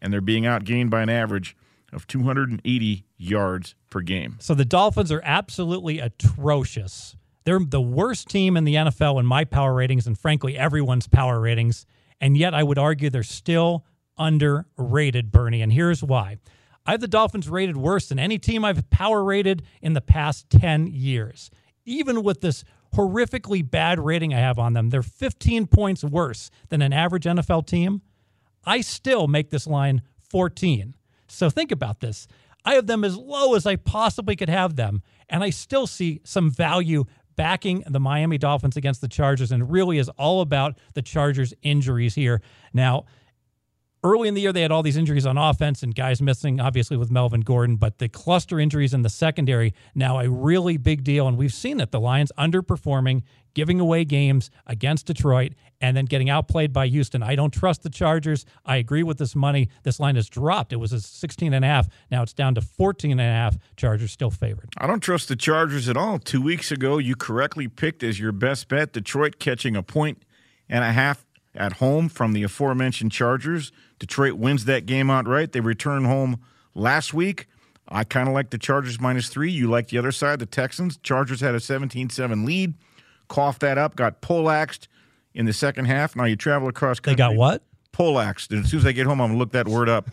[0.00, 1.56] and they're being outgained by an average
[1.92, 4.36] of 280 yards per game.
[4.38, 7.16] So the Dolphins are absolutely atrocious.
[7.42, 11.40] They're the worst team in the NFL in my power ratings and frankly everyone's power
[11.40, 11.86] ratings,
[12.20, 13.84] and yet I would argue they're still
[14.18, 16.38] underrated, Bernie, and here's why.
[16.86, 20.50] I have the Dolphins rated worse than any team I've power rated in the past
[20.50, 21.50] 10 years.
[21.86, 26.82] Even with this horrifically bad rating I have on them, they're 15 points worse than
[26.82, 28.02] an average NFL team.
[28.64, 30.94] I still make this line 14.
[31.26, 32.26] So think about this.
[32.64, 36.20] I have them as low as I possibly could have them, and I still see
[36.24, 37.04] some value
[37.36, 42.14] backing the Miami Dolphins against the Chargers, and really is all about the Chargers' injuries
[42.14, 42.40] here.
[42.72, 43.04] Now,
[44.04, 46.96] early in the year, they had all these injuries on offense and guys missing, obviously,
[46.96, 51.26] with Melvin Gordon, but the cluster injuries in the secondary now a really big deal.
[51.26, 53.22] And we've seen it the Lions underperforming,
[53.54, 57.22] giving away games against Detroit, and then getting outplayed by Houston.
[57.22, 58.44] I don't trust the Chargers.
[58.64, 59.70] I agree with this money.
[59.82, 60.72] This line has dropped.
[60.72, 61.88] It was a 16 and a half.
[62.10, 63.56] Now it's down to 14 and a half.
[63.76, 64.68] Chargers still favored.
[64.76, 66.18] I don't trust the Chargers at all.
[66.18, 70.22] Two weeks ago, you correctly picked as your best bet Detroit catching a point
[70.68, 73.72] and a half at home from the aforementioned Chargers.
[73.98, 75.52] Detroit wins that game outright.
[75.52, 76.40] They return home
[76.74, 77.46] last week.
[77.88, 79.50] I kind of like the Chargers minus three.
[79.50, 80.96] You like the other side, the Texans.
[80.98, 82.74] Chargers had a 17 7 lead,
[83.28, 84.88] coughed that up, got poleaxed
[85.34, 86.16] in the second half.
[86.16, 87.16] Now you travel across country.
[87.16, 87.62] They got what?
[87.92, 88.50] Poleaxed.
[88.52, 90.08] And as soon as I get home, I'm going to look that word up.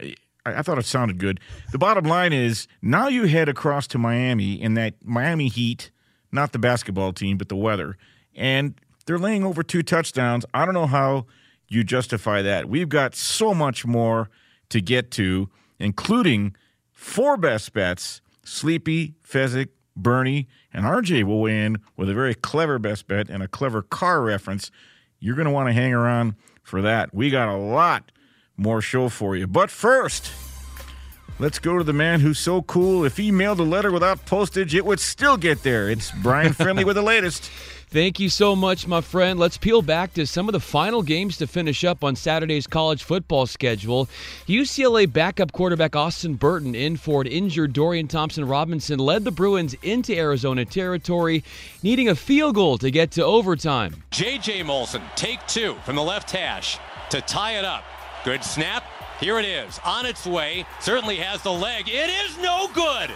[0.00, 0.14] I,
[0.46, 1.40] I thought it sounded good.
[1.72, 5.90] The bottom line is now you head across to Miami in that Miami Heat,
[6.32, 7.96] not the basketball team, but the weather.
[8.34, 8.74] And
[9.10, 10.46] they're laying over two touchdowns.
[10.54, 11.26] I don't know how
[11.66, 12.68] you justify that.
[12.68, 14.30] We've got so much more
[14.68, 15.48] to get to,
[15.80, 16.54] including
[16.92, 18.20] four best bets.
[18.44, 23.42] Sleepy, Fezzik, Bernie, and RJ will weigh in with a very clever best bet and
[23.42, 24.70] a clever car reference.
[25.18, 27.12] You're going to want to hang around for that.
[27.12, 28.12] We got a lot
[28.56, 29.48] more show for you.
[29.48, 30.30] But first,
[31.40, 33.04] let's go to the man who's so cool.
[33.04, 35.88] If he mailed a letter without postage, it would still get there.
[35.88, 37.50] It's Brian Friendly with the latest.
[37.88, 39.40] Thank you so much, my friend.
[39.40, 43.02] Let's peel back to some of the final games to finish up on Saturday's college
[43.02, 44.08] football schedule.
[44.46, 49.74] UCLA backup quarterback Austin Burton in for an injured Dorian Thompson Robinson led the Bruins
[49.82, 51.42] into Arizona territory,
[51.82, 54.04] needing a field goal to get to overtime.
[54.12, 54.62] J.J.
[54.62, 56.78] Molson, take two from the left hash
[57.10, 57.82] to tie it up.
[58.24, 58.84] Good snap.
[59.20, 60.64] Here it is, on its way.
[60.80, 61.88] Certainly has the leg.
[61.88, 63.10] It is no good.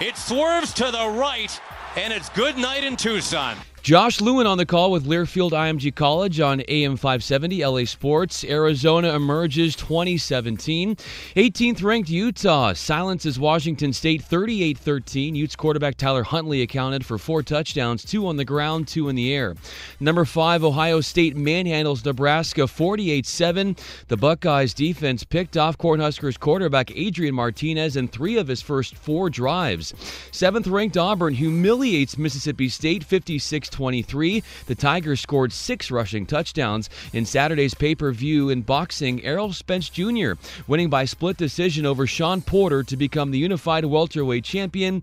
[0.00, 1.60] It swerves to the right,
[1.96, 3.56] and it's good night in Tucson.
[3.84, 8.42] Josh Lewin on the call with Learfield IMG College on AM 570 LA Sports.
[8.42, 10.96] Arizona emerges 2017.
[11.36, 15.34] 18th ranked Utah silences Washington State 38 13.
[15.34, 19.34] Utes quarterback Tyler Huntley accounted for four touchdowns, two on the ground, two in the
[19.34, 19.54] air.
[20.00, 23.76] Number five, Ohio State manhandles Nebraska 48 7.
[24.08, 29.28] The Buckeyes defense picked off Cornhuskers quarterback Adrian Martinez in three of his first four
[29.28, 29.92] drives.
[30.32, 34.42] Seventh ranked Auburn humiliates Mississippi State 56 23.
[34.66, 36.88] The Tigers scored six rushing touchdowns.
[37.12, 40.32] In Saturday's pay per view in boxing, Errol Spence Jr.
[40.66, 45.02] winning by split decision over Shawn Porter to become the unified welterweight champion.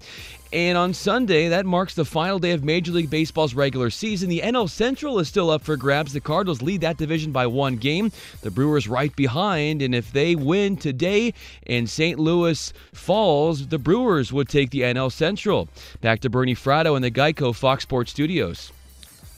[0.54, 4.28] And on Sunday, that marks the final day of Major League Baseball's regular season.
[4.28, 6.12] The NL Central is still up for grabs.
[6.12, 8.12] The Cardinals lead that division by one game.
[8.42, 11.34] The Brewers right behind, and if they win today
[11.68, 12.20] and St.
[12.20, 15.70] Louis falls, the Brewers would take the NL Central.
[16.02, 18.74] Back to Bernie Fratto in the Geico Fox Sports Studios.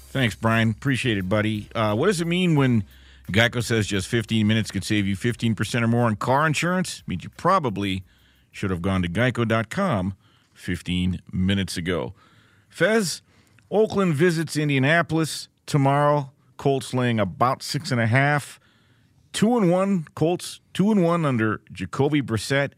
[0.10, 0.72] Thanks, Brian.
[0.72, 1.70] Appreciate it, buddy.
[1.76, 2.86] Uh, what does it mean when
[3.32, 7.04] Geico says just 15 minutes could save you 15% or more on car insurance?
[7.06, 8.04] Means you probably
[8.52, 10.16] should have gone to geico.com
[10.54, 12.14] 15 minutes ago.
[12.70, 13.22] Fez,
[13.70, 16.32] Oakland visits Indianapolis tomorrow.
[16.58, 18.60] Colts laying about six and a half.
[19.32, 22.74] Two and one, Colts, two and one under Jacoby Brissett.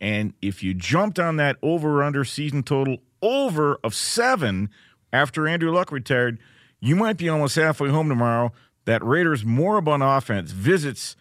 [0.00, 4.68] And if you jumped on that over under season total over of seven
[5.12, 6.38] after Andrew Luck retired,
[6.80, 8.52] you might be almost halfway home tomorrow.
[8.84, 11.16] That Raiders moribund offense visits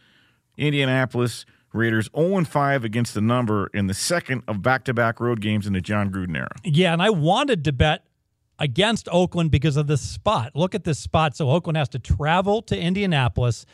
[0.58, 1.46] Indianapolis.
[1.74, 5.68] Raiders 0 5 against the number in the second of back to back road games
[5.68, 6.56] in the Jon Gruden era.
[6.64, 8.06] Yeah, and I wanted to bet
[8.60, 10.52] against Oakland because of this spot.
[10.56, 11.36] Look at this spot.
[11.36, 13.66] So Oakland has to travel to Indianapolis.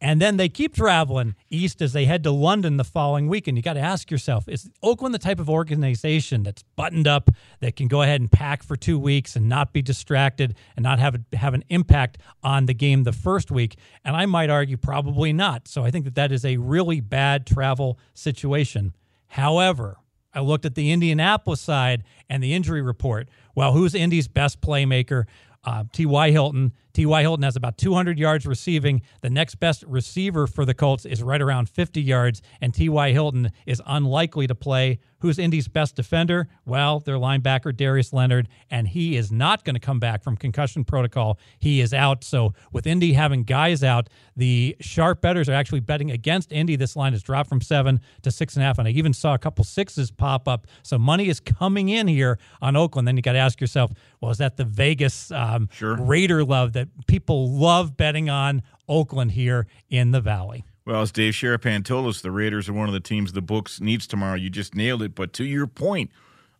[0.00, 3.48] And then they keep traveling east as they head to London the following week.
[3.48, 7.30] And you got to ask yourself is Oakland the type of organization that's buttoned up,
[7.60, 11.00] that can go ahead and pack for two weeks and not be distracted and not
[11.00, 13.76] have, have an impact on the game the first week?
[14.04, 15.66] And I might argue probably not.
[15.66, 18.94] So I think that that is a really bad travel situation.
[19.26, 19.96] However,
[20.32, 23.28] I looked at the Indianapolis side and the injury report.
[23.56, 25.24] Well, who's Indy's best playmaker?
[25.64, 26.30] Uh, T.Y.
[26.30, 26.72] Hilton.
[26.92, 27.20] T.Y.
[27.22, 29.02] Hilton has about 200 yards receiving.
[29.20, 33.12] The next best receiver for the Colts is right around 50 yards, and T.Y.
[33.12, 34.98] Hilton is unlikely to play.
[35.20, 36.48] Who's Indy's best defender?
[36.64, 40.84] Well, their linebacker, Darius Leonard, and he is not going to come back from concussion
[40.84, 41.40] protocol.
[41.58, 42.22] He is out.
[42.22, 46.76] So, with Indy having guys out, the sharp bettors are actually betting against Indy.
[46.76, 49.34] This line has dropped from seven to six and a half, and I even saw
[49.34, 50.68] a couple sixes pop up.
[50.84, 53.08] So, money is coming in here on Oakland.
[53.08, 55.96] Then you got to ask yourself, well, is that the Vegas um, sure.
[55.96, 60.64] Raider love that people love betting on Oakland here in the Valley?
[60.86, 63.80] Well, as Dave Sharapan told us, the Raiders are one of the teams the books
[63.80, 64.36] needs tomorrow.
[64.36, 65.14] You just nailed it.
[65.14, 66.10] But to your point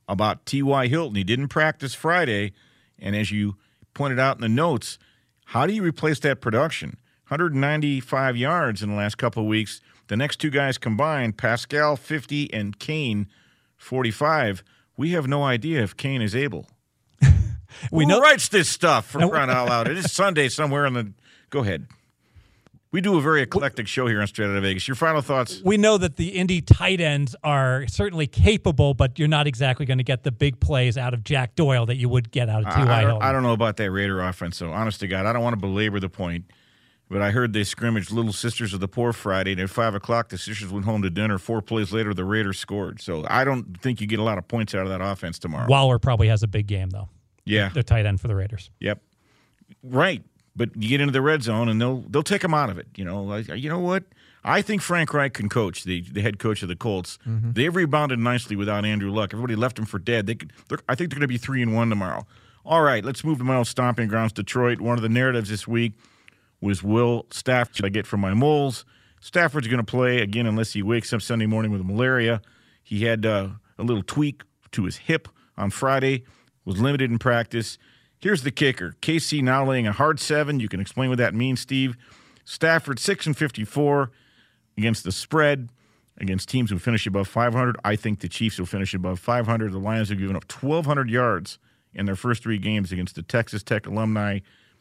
[0.08, 0.88] about T.Y.
[0.88, 2.52] Hilton, he didn't practice Friday.
[2.98, 3.56] And as you
[3.94, 4.98] pointed out in the notes,
[5.46, 6.98] how do you replace that production?
[7.28, 9.80] 195 yards in the last couple of weeks.
[10.08, 13.28] The next two guys combined, Pascal 50 and Cain
[13.76, 14.64] 45.
[14.96, 16.66] We have no idea if Cain is able.
[17.90, 19.88] We Who know writes this stuff for crying out loud?
[19.88, 21.12] It is Sunday somewhere in the.
[21.50, 21.86] Go ahead.
[22.90, 24.88] We do a very eclectic show here on Straight Out of Vegas.
[24.88, 25.60] Your final thoughts?
[25.62, 29.98] We know that the Indy tight ends are certainly capable, but you're not exactly going
[29.98, 32.74] to get the big plays out of Jack Doyle that you would get out of
[32.74, 32.86] T.Y.
[32.86, 35.34] I, I, don't, I don't know about that Raider offense, so honest to God, I
[35.34, 36.46] don't want to belabor the point.
[37.10, 40.28] But I heard they scrimmaged Little Sisters of the Poor Friday, and at 5 o'clock,
[40.28, 41.38] the sisters went home to dinner.
[41.38, 43.00] Four plays later, the Raiders scored.
[43.00, 45.68] So I don't think you get a lot of points out of that offense tomorrow.
[45.68, 47.08] Waller probably has a big game, though.
[47.48, 47.70] Yeah.
[47.70, 48.70] The tight end for the Raiders.
[48.80, 49.00] Yep.
[49.82, 50.22] Right.
[50.54, 52.88] But you get into the red zone and they'll they'll take him out of it.
[52.96, 54.04] You know, like, you know what?
[54.44, 57.18] I think Frank Reich can coach the, the head coach of the Colts.
[57.26, 57.52] Mm-hmm.
[57.52, 59.32] They've rebounded nicely without Andrew Luck.
[59.32, 60.26] Everybody left him for dead.
[60.26, 60.52] They could,
[60.88, 62.26] I think they're going to be three and one tomorrow.
[62.64, 64.80] All right, let's move to my old stomping grounds, Detroit.
[64.80, 65.94] One of the narratives this week
[66.60, 67.84] was Will Stafford.
[67.84, 68.84] I get from my moles.
[69.20, 72.40] Stafford's going to play again unless he wakes up Sunday morning with malaria.
[72.82, 76.24] He had uh, a little tweak to his hip on Friday.
[76.68, 77.78] Was limited in practice.
[78.20, 80.60] Here's the kicker: KC now laying a hard seven.
[80.60, 81.96] You can explain what that means, Steve.
[82.44, 84.10] Stafford six and fifty-four
[84.76, 85.70] against the spread
[86.18, 87.78] against teams who finish above 500.
[87.84, 89.72] I think the Chiefs will finish above 500.
[89.72, 91.58] The Lions have given up 1,200 yards
[91.94, 94.40] in their first three games against the Texas Tech alumni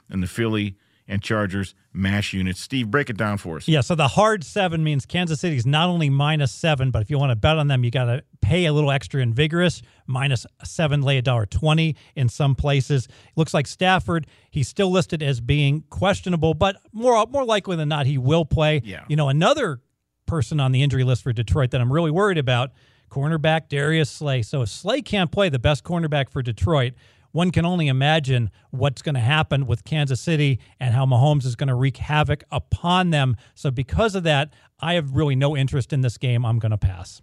[0.09, 0.75] and the Philly
[1.07, 2.59] and Chargers mash units.
[2.61, 3.67] Steve, break it down for us.
[3.67, 7.17] Yeah, so the hard seven means Kansas City's not only minus seven, but if you
[7.17, 9.81] want to bet on them, you got to pay a little extra in vigorish.
[10.05, 13.07] Minus seven, lay a dollar twenty in some places.
[13.35, 18.05] Looks like Stafford, he's still listed as being questionable, but more more likely than not,
[18.05, 18.81] he will play.
[18.83, 19.03] Yeah.
[19.07, 19.81] You know, another
[20.25, 22.71] person on the injury list for Detroit that I'm really worried about,
[23.09, 24.41] cornerback Darius Slay.
[24.41, 26.93] So if Slay can't play, the best cornerback for Detroit
[27.37, 31.55] one can only imagine what's going to happen with Kansas City and how Mahomes is
[31.55, 33.37] going to wreak havoc upon them.
[33.53, 36.43] So, because of that, I have really no interest in this game.
[36.43, 37.21] I'm going to pass.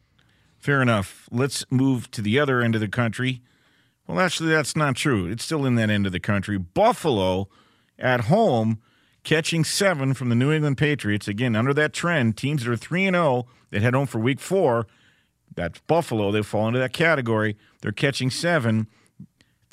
[0.56, 1.28] Fair enough.
[1.32, 3.42] Let's move to the other end of the country.
[4.06, 5.26] Well, actually, that's not true.
[5.26, 6.58] It's still in that end of the country.
[6.58, 7.48] Buffalo
[7.98, 8.80] at home
[9.24, 11.26] catching seven from the New England Patriots.
[11.26, 14.38] Again, under that trend, teams that are 3 and 0 that head home for week
[14.38, 14.86] four,
[15.56, 16.30] that's Buffalo.
[16.30, 17.56] They fall into that category.
[17.80, 18.86] They're catching seven,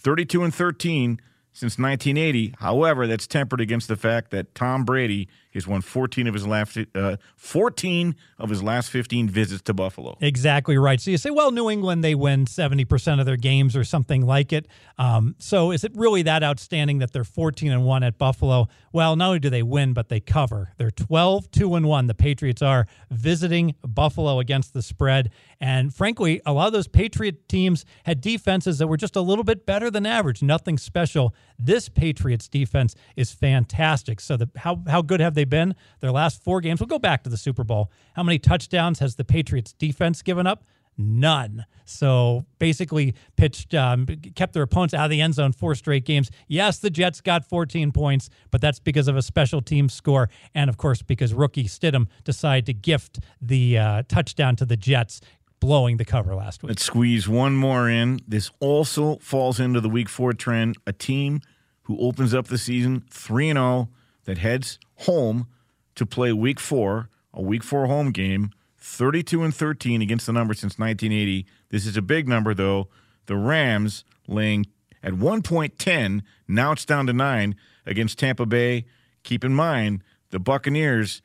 [0.01, 1.19] 32 and 13
[1.53, 2.55] since 1980.
[2.59, 5.27] However, that's tempered against the fact that Tom Brady
[5.59, 10.17] has won 14 of his last uh, 14 of his last 15 visits to Buffalo.
[10.21, 10.99] Exactly right.
[10.99, 14.53] So you say, well, New England they win 70% of their games or something like
[14.53, 14.67] it.
[14.97, 18.67] Um, so is it really that outstanding that they're 14 and 1 at Buffalo?
[18.91, 20.73] Well, not only do they win, but they cover.
[20.77, 25.31] They're 12 2 and 1 the Patriots are visiting Buffalo against the spread.
[25.59, 29.43] And frankly, a lot of those Patriot teams had defenses that were just a little
[29.43, 31.33] bit better than average, nothing special.
[31.59, 34.19] This Patriots defense is fantastic.
[34.19, 35.75] So the how how good have they been?
[35.99, 36.79] Their last four games.
[36.79, 37.91] We'll go back to the Super Bowl.
[38.15, 40.63] How many touchdowns has the Patriots defense given up?
[40.97, 41.65] None.
[41.85, 46.29] So basically, pitched, um, kept their opponents out of the end zone four straight games.
[46.47, 50.69] Yes, the Jets got 14 points, but that's because of a special team score, and
[50.69, 55.21] of course because rookie Stidham decided to gift the uh, touchdown to the Jets,
[55.59, 56.69] blowing the cover last week.
[56.69, 58.19] Let's squeeze one more in.
[58.27, 60.77] This also falls into the week four trend.
[60.85, 61.41] A team
[61.83, 63.89] who opens up the season 3 and 0
[64.25, 65.47] that heads home
[65.95, 70.53] to play week four, a week four home game, 32 and 13 against the number
[70.53, 71.45] since 1980.
[71.69, 72.89] This is a big number, though.
[73.27, 74.65] The Rams laying
[75.03, 77.55] at one point 10, now it's down to nine
[77.85, 78.85] against Tampa Bay.
[79.23, 81.21] Keep in mind, the Buccaneers,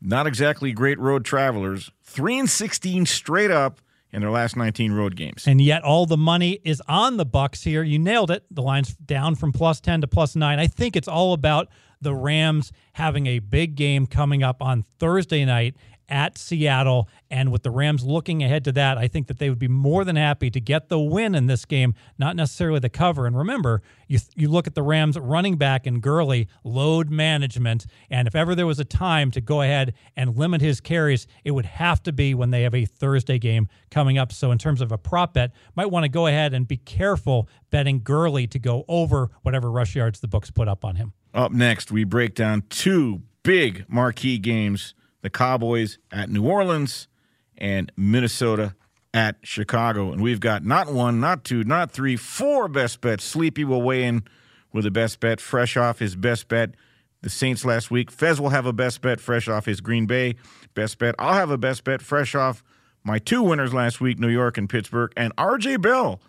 [0.00, 3.80] not exactly great road travelers, 3 and 16 straight up
[4.12, 5.46] in their last 19 road games.
[5.46, 7.82] And yet all the money is on the Bucks here.
[7.82, 8.44] You nailed it.
[8.50, 10.58] The line's down from plus 10 to plus 9.
[10.58, 11.68] I think it's all about
[12.02, 15.74] the Rams having a big game coming up on Thursday night
[16.12, 17.08] at Seattle.
[17.30, 20.04] And with the Rams looking ahead to that, I think that they would be more
[20.04, 23.26] than happy to get the win in this game, not necessarily the cover.
[23.26, 27.86] And remember, you, you look at the Rams running back and Gurley, load management.
[28.10, 31.52] And if ever there was a time to go ahead and limit his carries, it
[31.52, 34.32] would have to be when they have a Thursday game coming up.
[34.32, 37.48] So, in terms of a prop bet, might want to go ahead and be careful
[37.70, 41.14] betting Gurley to go over whatever rush yards the books put up on him.
[41.34, 47.08] Up next, we break down two big marquee games the Cowboys at New Orleans
[47.56, 48.74] and Minnesota
[49.14, 50.12] at Chicago.
[50.12, 53.24] And we've got not one, not two, not three, four best bets.
[53.24, 54.24] Sleepy will weigh in
[54.72, 56.74] with a best bet, fresh off his best bet.
[57.22, 58.10] The Saints last week.
[58.10, 60.34] Fez will have a best bet fresh off his Green Bay
[60.74, 61.14] best bet.
[61.20, 62.64] I'll have a best bet fresh off
[63.04, 65.12] my two winners last week, New York and Pittsburgh.
[65.16, 66.20] And RJ Bell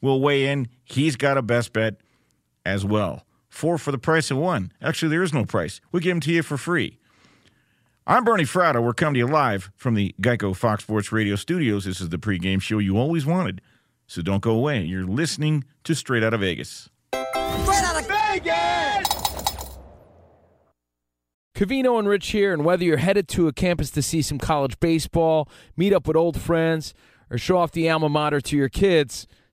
[0.00, 0.68] will weigh in.
[0.84, 1.96] He's got a best bet
[2.64, 3.25] as well.
[3.56, 4.70] Four for the price of one.
[4.82, 5.80] Actually, there is no price.
[5.90, 6.98] We give them to you for free.
[8.06, 8.82] I'm Bernie Fratto.
[8.82, 11.86] We're coming to you live from the Geico Fox Sports Radio studios.
[11.86, 13.62] This is the pregame show you always wanted.
[14.06, 14.82] So don't go away.
[14.82, 16.90] You're listening to Straight Out of Vegas.
[17.14, 19.08] Straight out of Vegas!
[21.54, 24.78] Cavino and Rich here, and whether you're headed to a campus to see some college
[24.80, 25.48] baseball,
[25.78, 26.92] meet up with old friends,
[27.30, 29.26] or show off the alma mater to your kids,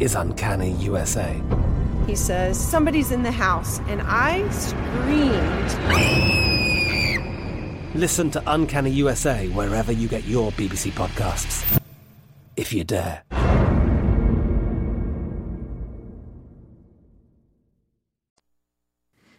[0.00, 1.40] is Uncanny USA.
[2.06, 5.76] He says, Somebody's in the house, and I screamed.
[7.94, 11.80] Listen to Uncanny USA wherever you get your BBC podcasts,
[12.56, 13.22] if you dare.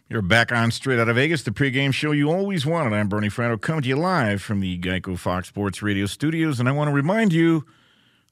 [0.08, 2.92] You're back on Straight Out of Vegas, the pregame show you always wanted.
[2.92, 6.60] I'm Bernie Fratto, coming to you live from the Geico Fox Sports Radio studios.
[6.60, 7.64] And I want to remind you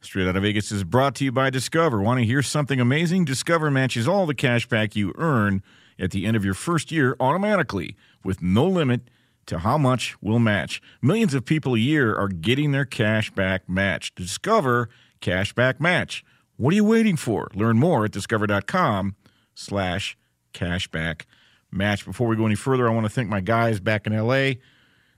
[0.02, 2.00] Straight Out of Vegas is brought to you by Discover.
[2.00, 3.26] Want to hear something amazing?
[3.26, 5.62] Discover matches all the cash back you earn
[5.98, 7.94] at the end of your first year automatically
[8.24, 9.02] with no limit
[9.44, 10.80] to how much will match.
[11.02, 14.14] Millions of people a year are getting their cash back matched.
[14.14, 14.88] Discover
[15.20, 16.24] Cash Back Match.
[16.56, 17.48] What are you waiting for?
[17.54, 19.16] Learn more at discover.com
[19.54, 20.16] slash
[20.54, 21.22] cashback
[21.70, 22.06] match.
[22.06, 24.52] Before we go any further, I want to thank my guys back in LA.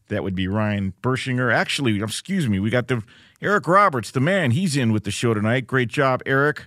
[0.08, 1.54] That would be Ryan Bershinger.
[1.54, 3.02] Actually, excuse me, we got the
[3.42, 4.52] Eric Roberts, the man.
[4.52, 5.66] He's in with the show tonight.
[5.66, 6.66] Great job, Eric.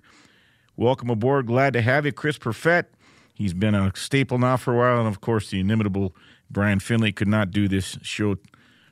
[0.76, 1.48] Welcome aboard.
[1.48, 2.12] Glad to have you.
[2.12, 2.88] Chris Perfett.
[3.34, 5.00] He's been a staple now for a while.
[5.00, 6.14] And of course, the inimitable
[6.52, 8.36] Brian Finley could not do this show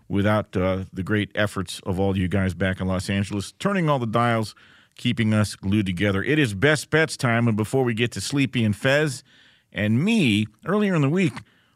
[0.07, 3.99] without uh, the great efforts of all you guys back in Los Angeles, turning all
[3.99, 4.55] the dials,
[4.95, 6.23] keeping us glued together.
[6.23, 7.49] It is best bets time.
[7.49, 9.25] And before we get to Sleepy and Fez
[9.73, 11.33] and me, earlier in the week,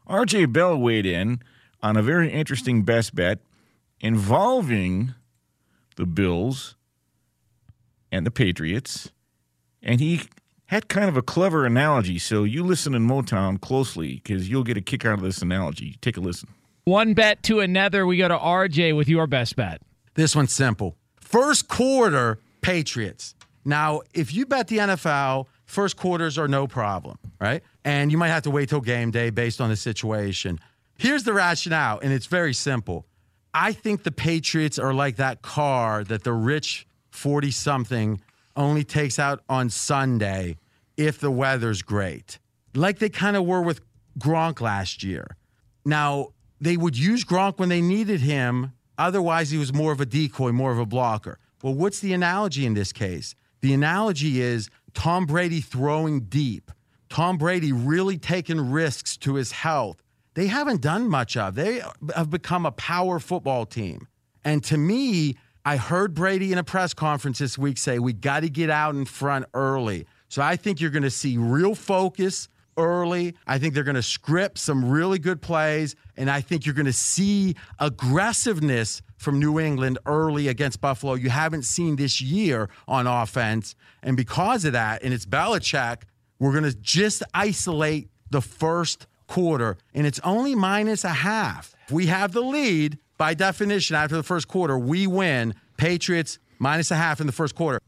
[0.08, 1.42] RJ Bell weighed in
[1.82, 3.40] on a very interesting best bet
[4.00, 5.12] involving
[5.98, 6.76] the Bills
[8.10, 9.10] and the Patriots.
[9.82, 10.22] And he
[10.66, 12.18] had kind of a clever analogy.
[12.18, 15.98] So you listen in Motown closely because you'll get a kick out of this analogy.
[16.00, 16.48] Take a listen.
[16.84, 18.06] One bet to another.
[18.06, 19.82] We go to RJ with your best bet.
[20.14, 20.96] This one's simple.
[21.20, 23.34] First quarter, Patriots.
[23.64, 27.62] Now, if you bet the NFL, first quarters are no problem, right?
[27.84, 30.60] And you might have to wait till game day based on the situation.
[30.96, 33.06] Here's the rationale, and it's very simple.
[33.54, 38.20] I think the Patriots are like that car that the rich 40 something
[38.56, 40.56] only takes out on Sunday
[40.96, 42.38] if the weather's great,
[42.74, 43.80] like they kind of were with
[44.18, 45.36] Gronk last year.
[45.84, 46.28] Now,
[46.60, 48.72] they would use Gronk when they needed him.
[48.98, 51.38] Otherwise, he was more of a decoy, more of a blocker.
[51.62, 53.34] Well, what's the analogy in this case?
[53.60, 56.70] The analogy is Tom Brady throwing deep,
[57.08, 60.02] Tom Brady really taking risks to his health.
[60.38, 61.56] They haven't done much of.
[61.56, 61.82] They
[62.14, 64.06] have become a power football team.
[64.44, 68.40] And to me, I heard Brady in a press conference this week say, we got
[68.44, 70.06] to get out in front early.
[70.28, 73.34] So I think you're going to see real focus early.
[73.48, 75.96] I think they're going to script some really good plays.
[76.16, 81.30] And I think you're going to see aggressiveness from New England early against Buffalo you
[81.30, 83.74] haven't seen this year on offense.
[84.04, 86.02] And because of that, and it's Belichick,
[86.38, 91.74] we're going to just isolate the first quarter, and it's only minus a half.
[91.90, 94.76] We have the lead by definition after the first quarter.
[94.76, 95.54] We win.
[95.76, 97.78] Patriots minus a half in the first quarter.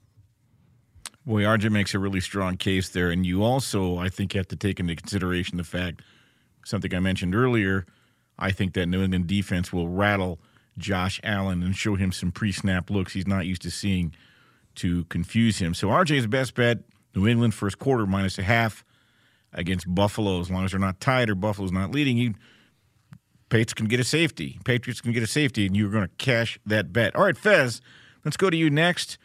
[1.27, 3.11] Boy, RJ makes a really strong case there.
[3.11, 6.03] And you also, I think, have to take into consideration the fact
[6.65, 7.85] something I mentioned earlier.
[8.39, 10.41] I think that New England defense will rattle
[10.79, 14.15] Josh Allen and show him some pre snap looks he's not used to seeing
[14.77, 15.75] to confuse him.
[15.75, 16.79] So RJ's best bet
[17.15, 18.85] New England first quarter minus a half
[19.53, 20.41] against Buffalo.
[20.41, 22.35] As long as they're not tied or Buffalo's not leading, you
[23.51, 24.59] Patriots can get a safety.
[24.65, 27.15] Patriots can get a safety, and you're going to cash that bet.
[27.17, 27.81] All right, Fez,
[28.25, 29.19] let's go to you next.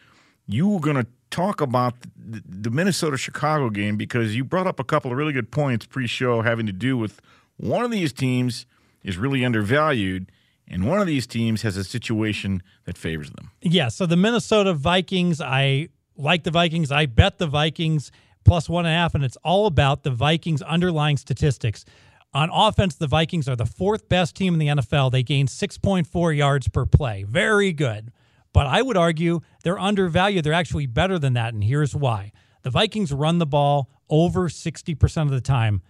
[0.46, 4.84] You were going to talk about the Minnesota Chicago game because you brought up a
[4.84, 7.20] couple of really good points pre show having to do with
[7.56, 8.66] one of these teams
[9.02, 10.32] is really undervalued,
[10.66, 13.52] and one of these teams has a situation that favors them.
[13.62, 16.90] Yeah, so the Minnesota Vikings, I like the Vikings.
[16.90, 18.10] I bet the Vikings
[18.46, 21.84] plus one and a half, and it's all about the Vikings' underlying statistics.
[22.32, 25.10] On offense, the Vikings are the fourth best team in the NFL.
[25.10, 27.24] They gain 6.4 yards per play.
[27.24, 28.12] Very good.
[28.52, 30.44] But I would argue they're undervalued.
[30.44, 31.54] They're actually better than that.
[31.54, 32.32] And here's why
[32.62, 35.82] the Vikings run the ball over 60% of the time.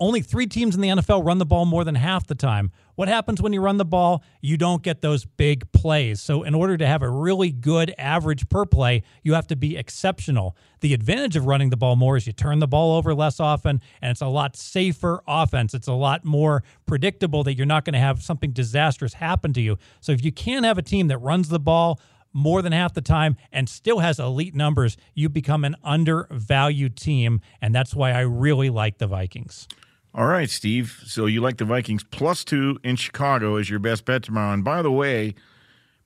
[0.00, 2.72] Only three teams in the NFL run the ball more than half the time.
[2.96, 4.24] What happens when you run the ball?
[4.40, 6.20] You don't get those big plays.
[6.20, 9.76] So, in order to have a really good average per play, you have to be
[9.76, 10.56] exceptional.
[10.80, 13.80] The advantage of running the ball more is you turn the ball over less often,
[14.00, 15.72] and it's a lot safer offense.
[15.72, 19.60] It's a lot more predictable that you're not going to have something disastrous happen to
[19.60, 19.78] you.
[20.00, 22.00] So, if you can have a team that runs the ball,
[22.32, 27.40] more than half the time and still has elite numbers, you become an undervalued team.
[27.60, 29.68] And that's why I really like the Vikings.
[30.14, 31.02] All right, Steve.
[31.06, 34.52] So you like the Vikings plus two in Chicago as your best bet tomorrow.
[34.52, 35.34] And by the way,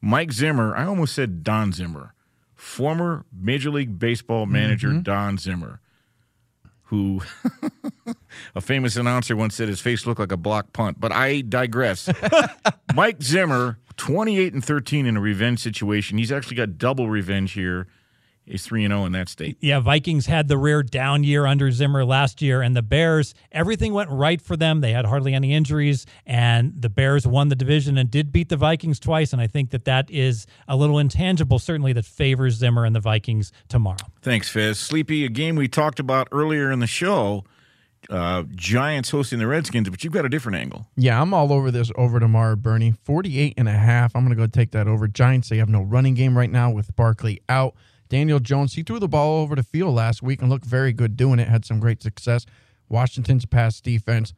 [0.00, 2.14] Mike Zimmer, I almost said Don Zimmer,
[2.54, 5.00] former Major League Baseball manager Mm-hmm.
[5.00, 5.80] Don Zimmer,
[6.84, 7.20] who
[8.54, 11.00] a famous announcer once said his face looked like a block punt.
[11.00, 12.08] But I digress.
[12.94, 16.18] Mike Zimmer, 28 and 13 in a revenge situation.
[16.18, 17.88] He's actually got double revenge here.
[18.46, 19.56] He's 3 and 0 in that state.
[19.60, 23.92] Yeah, Vikings had the rare down year under Zimmer last year, and the Bears, everything
[23.92, 24.80] went right for them.
[24.82, 28.56] They had hardly any injuries, and the Bears won the division and did beat the
[28.56, 29.32] Vikings twice.
[29.32, 33.00] And I think that that is a little intangible, certainly, that favors Zimmer and the
[33.00, 33.96] Vikings tomorrow.
[34.22, 34.78] Thanks, Fez.
[34.78, 37.44] Sleepy, a game we talked about earlier in the show.
[38.08, 40.86] Uh, Giants hosting the Redskins, but you've got a different angle.
[40.96, 42.94] Yeah, I'm all over this over tomorrow, Bernie.
[43.02, 44.14] 48 and a half.
[44.14, 45.08] I'm going to go take that over.
[45.08, 47.74] Giants, they have no running game right now with Barkley out.
[48.08, 51.16] Daniel Jones, he threw the ball over the field last week and looked very good
[51.16, 52.46] doing it, had some great success.
[52.88, 54.32] Washington's pass defense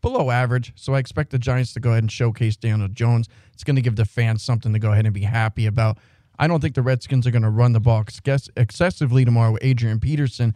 [0.00, 3.28] below average, so I expect the Giants to go ahead and showcase Daniel Jones.
[3.52, 5.98] It's going to give the fans something to go ahead and be happy about.
[6.38, 9.64] I don't think the Redskins are going to run the ball ex- excessively tomorrow with
[9.64, 10.54] Adrian Peterson.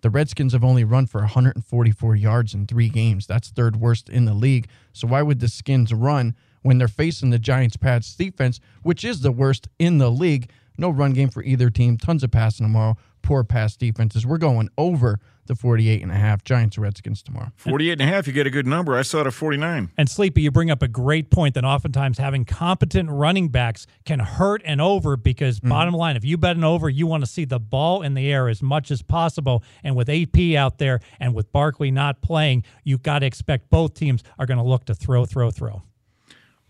[0.00, 3.26] The Redskins have only run for 144 yards in three games.
[3.26, 4.68] That's third worst in the league.
[4.92, 9.20] So why would the Skins run when they're facing the Giants' pass defense, which is
[9.20, 10.50] the worst in the league?
[10.78, 11.96] No run game for either team.
[11.96, 12.96] Tons of passing tomorrow.
[13.22, 14.26] Poor pass defenses.
[14.26, 17.52] We're going over the 48 and a half Giants Redskins tomorrow.
[17.56, 18.96] 48 and a half, you get a good number.
[18.96, 19.90] I saw it at 49.
[19.96, 24.20] And Sleepy, you bring up a great point that oftentimes having competent running backs can
[24.20, 25.68] hurt an over because, mm-hmm.
[25.68, 28.32] bottom line, if you bet an over, you want to see the ball in the
[28.32, 29.62] air as much as possible.
[29.82, 33.94] And with AP out there and with Barkley not playing, you've got to expect both
[33.94, 35.82] teams are going to look to throw, throw, throw.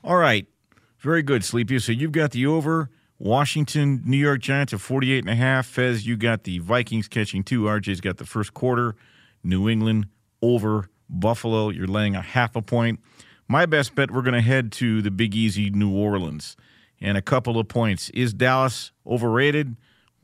[0.05, 0.47] All right.
[0.99, 1.79] Very good, Sleepy.
[1.79, 2.91] So you've got the over.
[3.23, 5.67] Washington, New York Giants at 48 and a half.
[5.67, 7.63] Fez, you got the Vikings catching two.
[7.63, 8.97] RJ's got the first quarter.
[9.45, 10.07] New England
[10.43, 11.69] over Buffalo.
[11.69, 12.99] You're laying a half a point.
[13.47, 16.57] My best bet, we're going to head to the Big Easy, New Orleans.
[17.01, 18.11] And a couple of points.
[18.11, 19.77] Is Dallas overrated?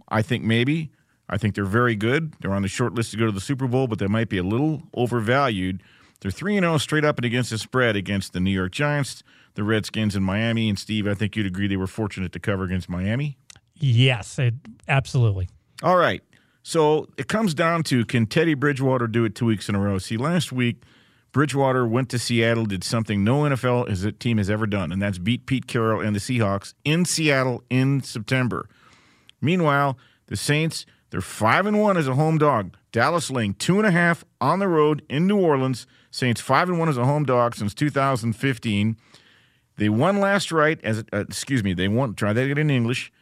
[0.08, 0.90] I think maybe.
[1.28, 2.34] I think they're very good.
[2.40, 4.38] They're on the short list to go to the Super Bowl, but they might be
[4.38, 5.84] a little overvalued.
[6.20, 9.22] They're 3 0 straight up and against the spread against the New York Giants,
[9.58, 10.68] the Redskins, and Miami.
[10.68, 13.36] And Steve, I think you'd agree they were fortunate to cover against Miami.
[13.74, 14.54] Yes, it,
[14.86, 15.48] absolutely.
[15.82, 16.22] All right.
[16.62, 19.98] So it comes down to can Teddy Bridgewater do it two weeks in a row?
[19.98, 20.84] See, last week,
[21.32, 25.44] Bridgewater went to Seattle, did something no NFL team has ever done, and that's beat
[25.46, 28.68] Pete Carroll and the Seahawks in Seattle in September.
[29.40, 32.76] Meanwhile, the Saints, they're five and one as a home dog.
[32.92, 35.88] Dallas laying two and a half on the road in New Orleans.
[36.12, 38.96] Saints five and one as a home dog since 2015.
[39.78, 41.72] They won last right as uh, excuse me.
[41.72, 42.14] They won.
[42.14, 43.12] Try that in English.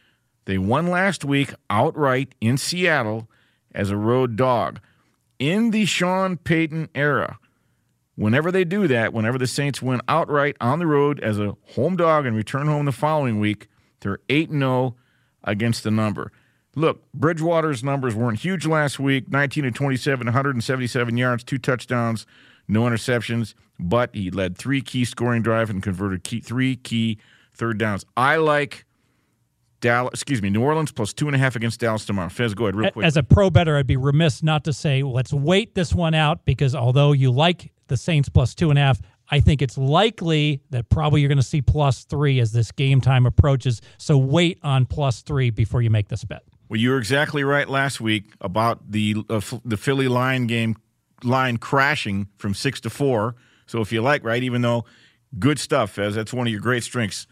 [0.45, 3.29] They won last week outright in Seattle
[3.73, 4.79] as a road dog.
[5.39, 7.37] In the Sean Payton era,
[8.15, 11.95] whenever they do that, whenever the Saints win outright on the road as a home
[11.95, 13.67] dog and return home the following week,
[13.99, 14.95] they're 8 0
[15.43, 16.31] against the number.
[16.75, 22.25] Look, Bridgewater's numbers weren't huge last week 19 to 27, 177 yards, two touchdowns,
[22.67, 27.17] no interceptions, but he led three key scoring drive and converted key, three key
[27.53, 28.05] third downs.
[28.15, 28.85] I like
[29.79, 32.29] Dallas, excuse me, New Orleans plus two and a half against Dallas tomorrow.
[32.29, 33.05] Fez, go ahead, real quick.
[33.05, 36.45] As a pro bettor, I'd be remiss not to say let's wait this one out
[36.45, 38.99] because although you like the Saints plus two and a half,
[39.29, 43.01] I think it's likely that probably you're going to see plus three as this game
[43.01, 43.81] time approaches.
[43.97, 46.43] So wait on plus three before you make this bet.
[46.69, 50.75] Well, you were exactly right last week about the uh, F- the Philly line game
[51.23, 53.35] line crashing from six to four.
[53.65, 54.85] So if you like, right, even though
[55.39, 57.27] good stuff, as that's one of your great strengths,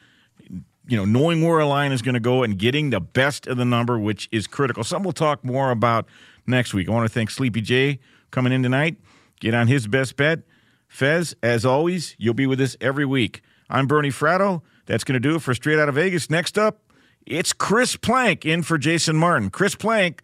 [0.87, 3.57] you know, knowing where a line is going to go and getting the best of
[3.57, 4.83] the number, which is critical.
[4.83, 6.05] Some we'll talk more about
[6.45, 6.87] next week.
[6.87, 7.99] I want to thank Sleepy J
[8.31, 8.97] coming in tonight.
[9.39, 10.39] Get on his best bet.
[10.87, 13.41] Fez, as always, you'll be with us every week.
[13.69, 14.61] I'm Bernie Fratto.
[14.85, 16.29] That's going to do it for Straight Out of Vegas.
[16.29, 16.81] Next up,
[17.25, 19.49] it's Chris Plank in for Jason Martin.
[19.49, 20.21] Chris Plank,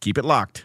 [0.00, 0.64] keep it locked.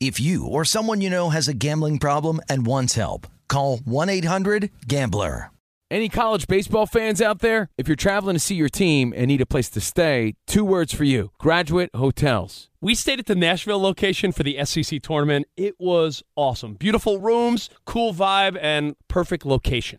[0.00, 5.50] If you or someone you know has a gambling problem and wants help, call 1-800-GAMBLER.
[5.90, 7.68] Any college baseball fans out there?
[7.76, 10.94] If you're traveling to see your team and need a place to stay, two words
[10.94, 12.70] for you graduate hotels.
[12.80, 15.48] We stayed at the Nashville location for the SEC tournament.
[15.54, 16.76] It was awesome.
[16.76, 19.98] Beautiful rooms, cool vibe, and perfect location.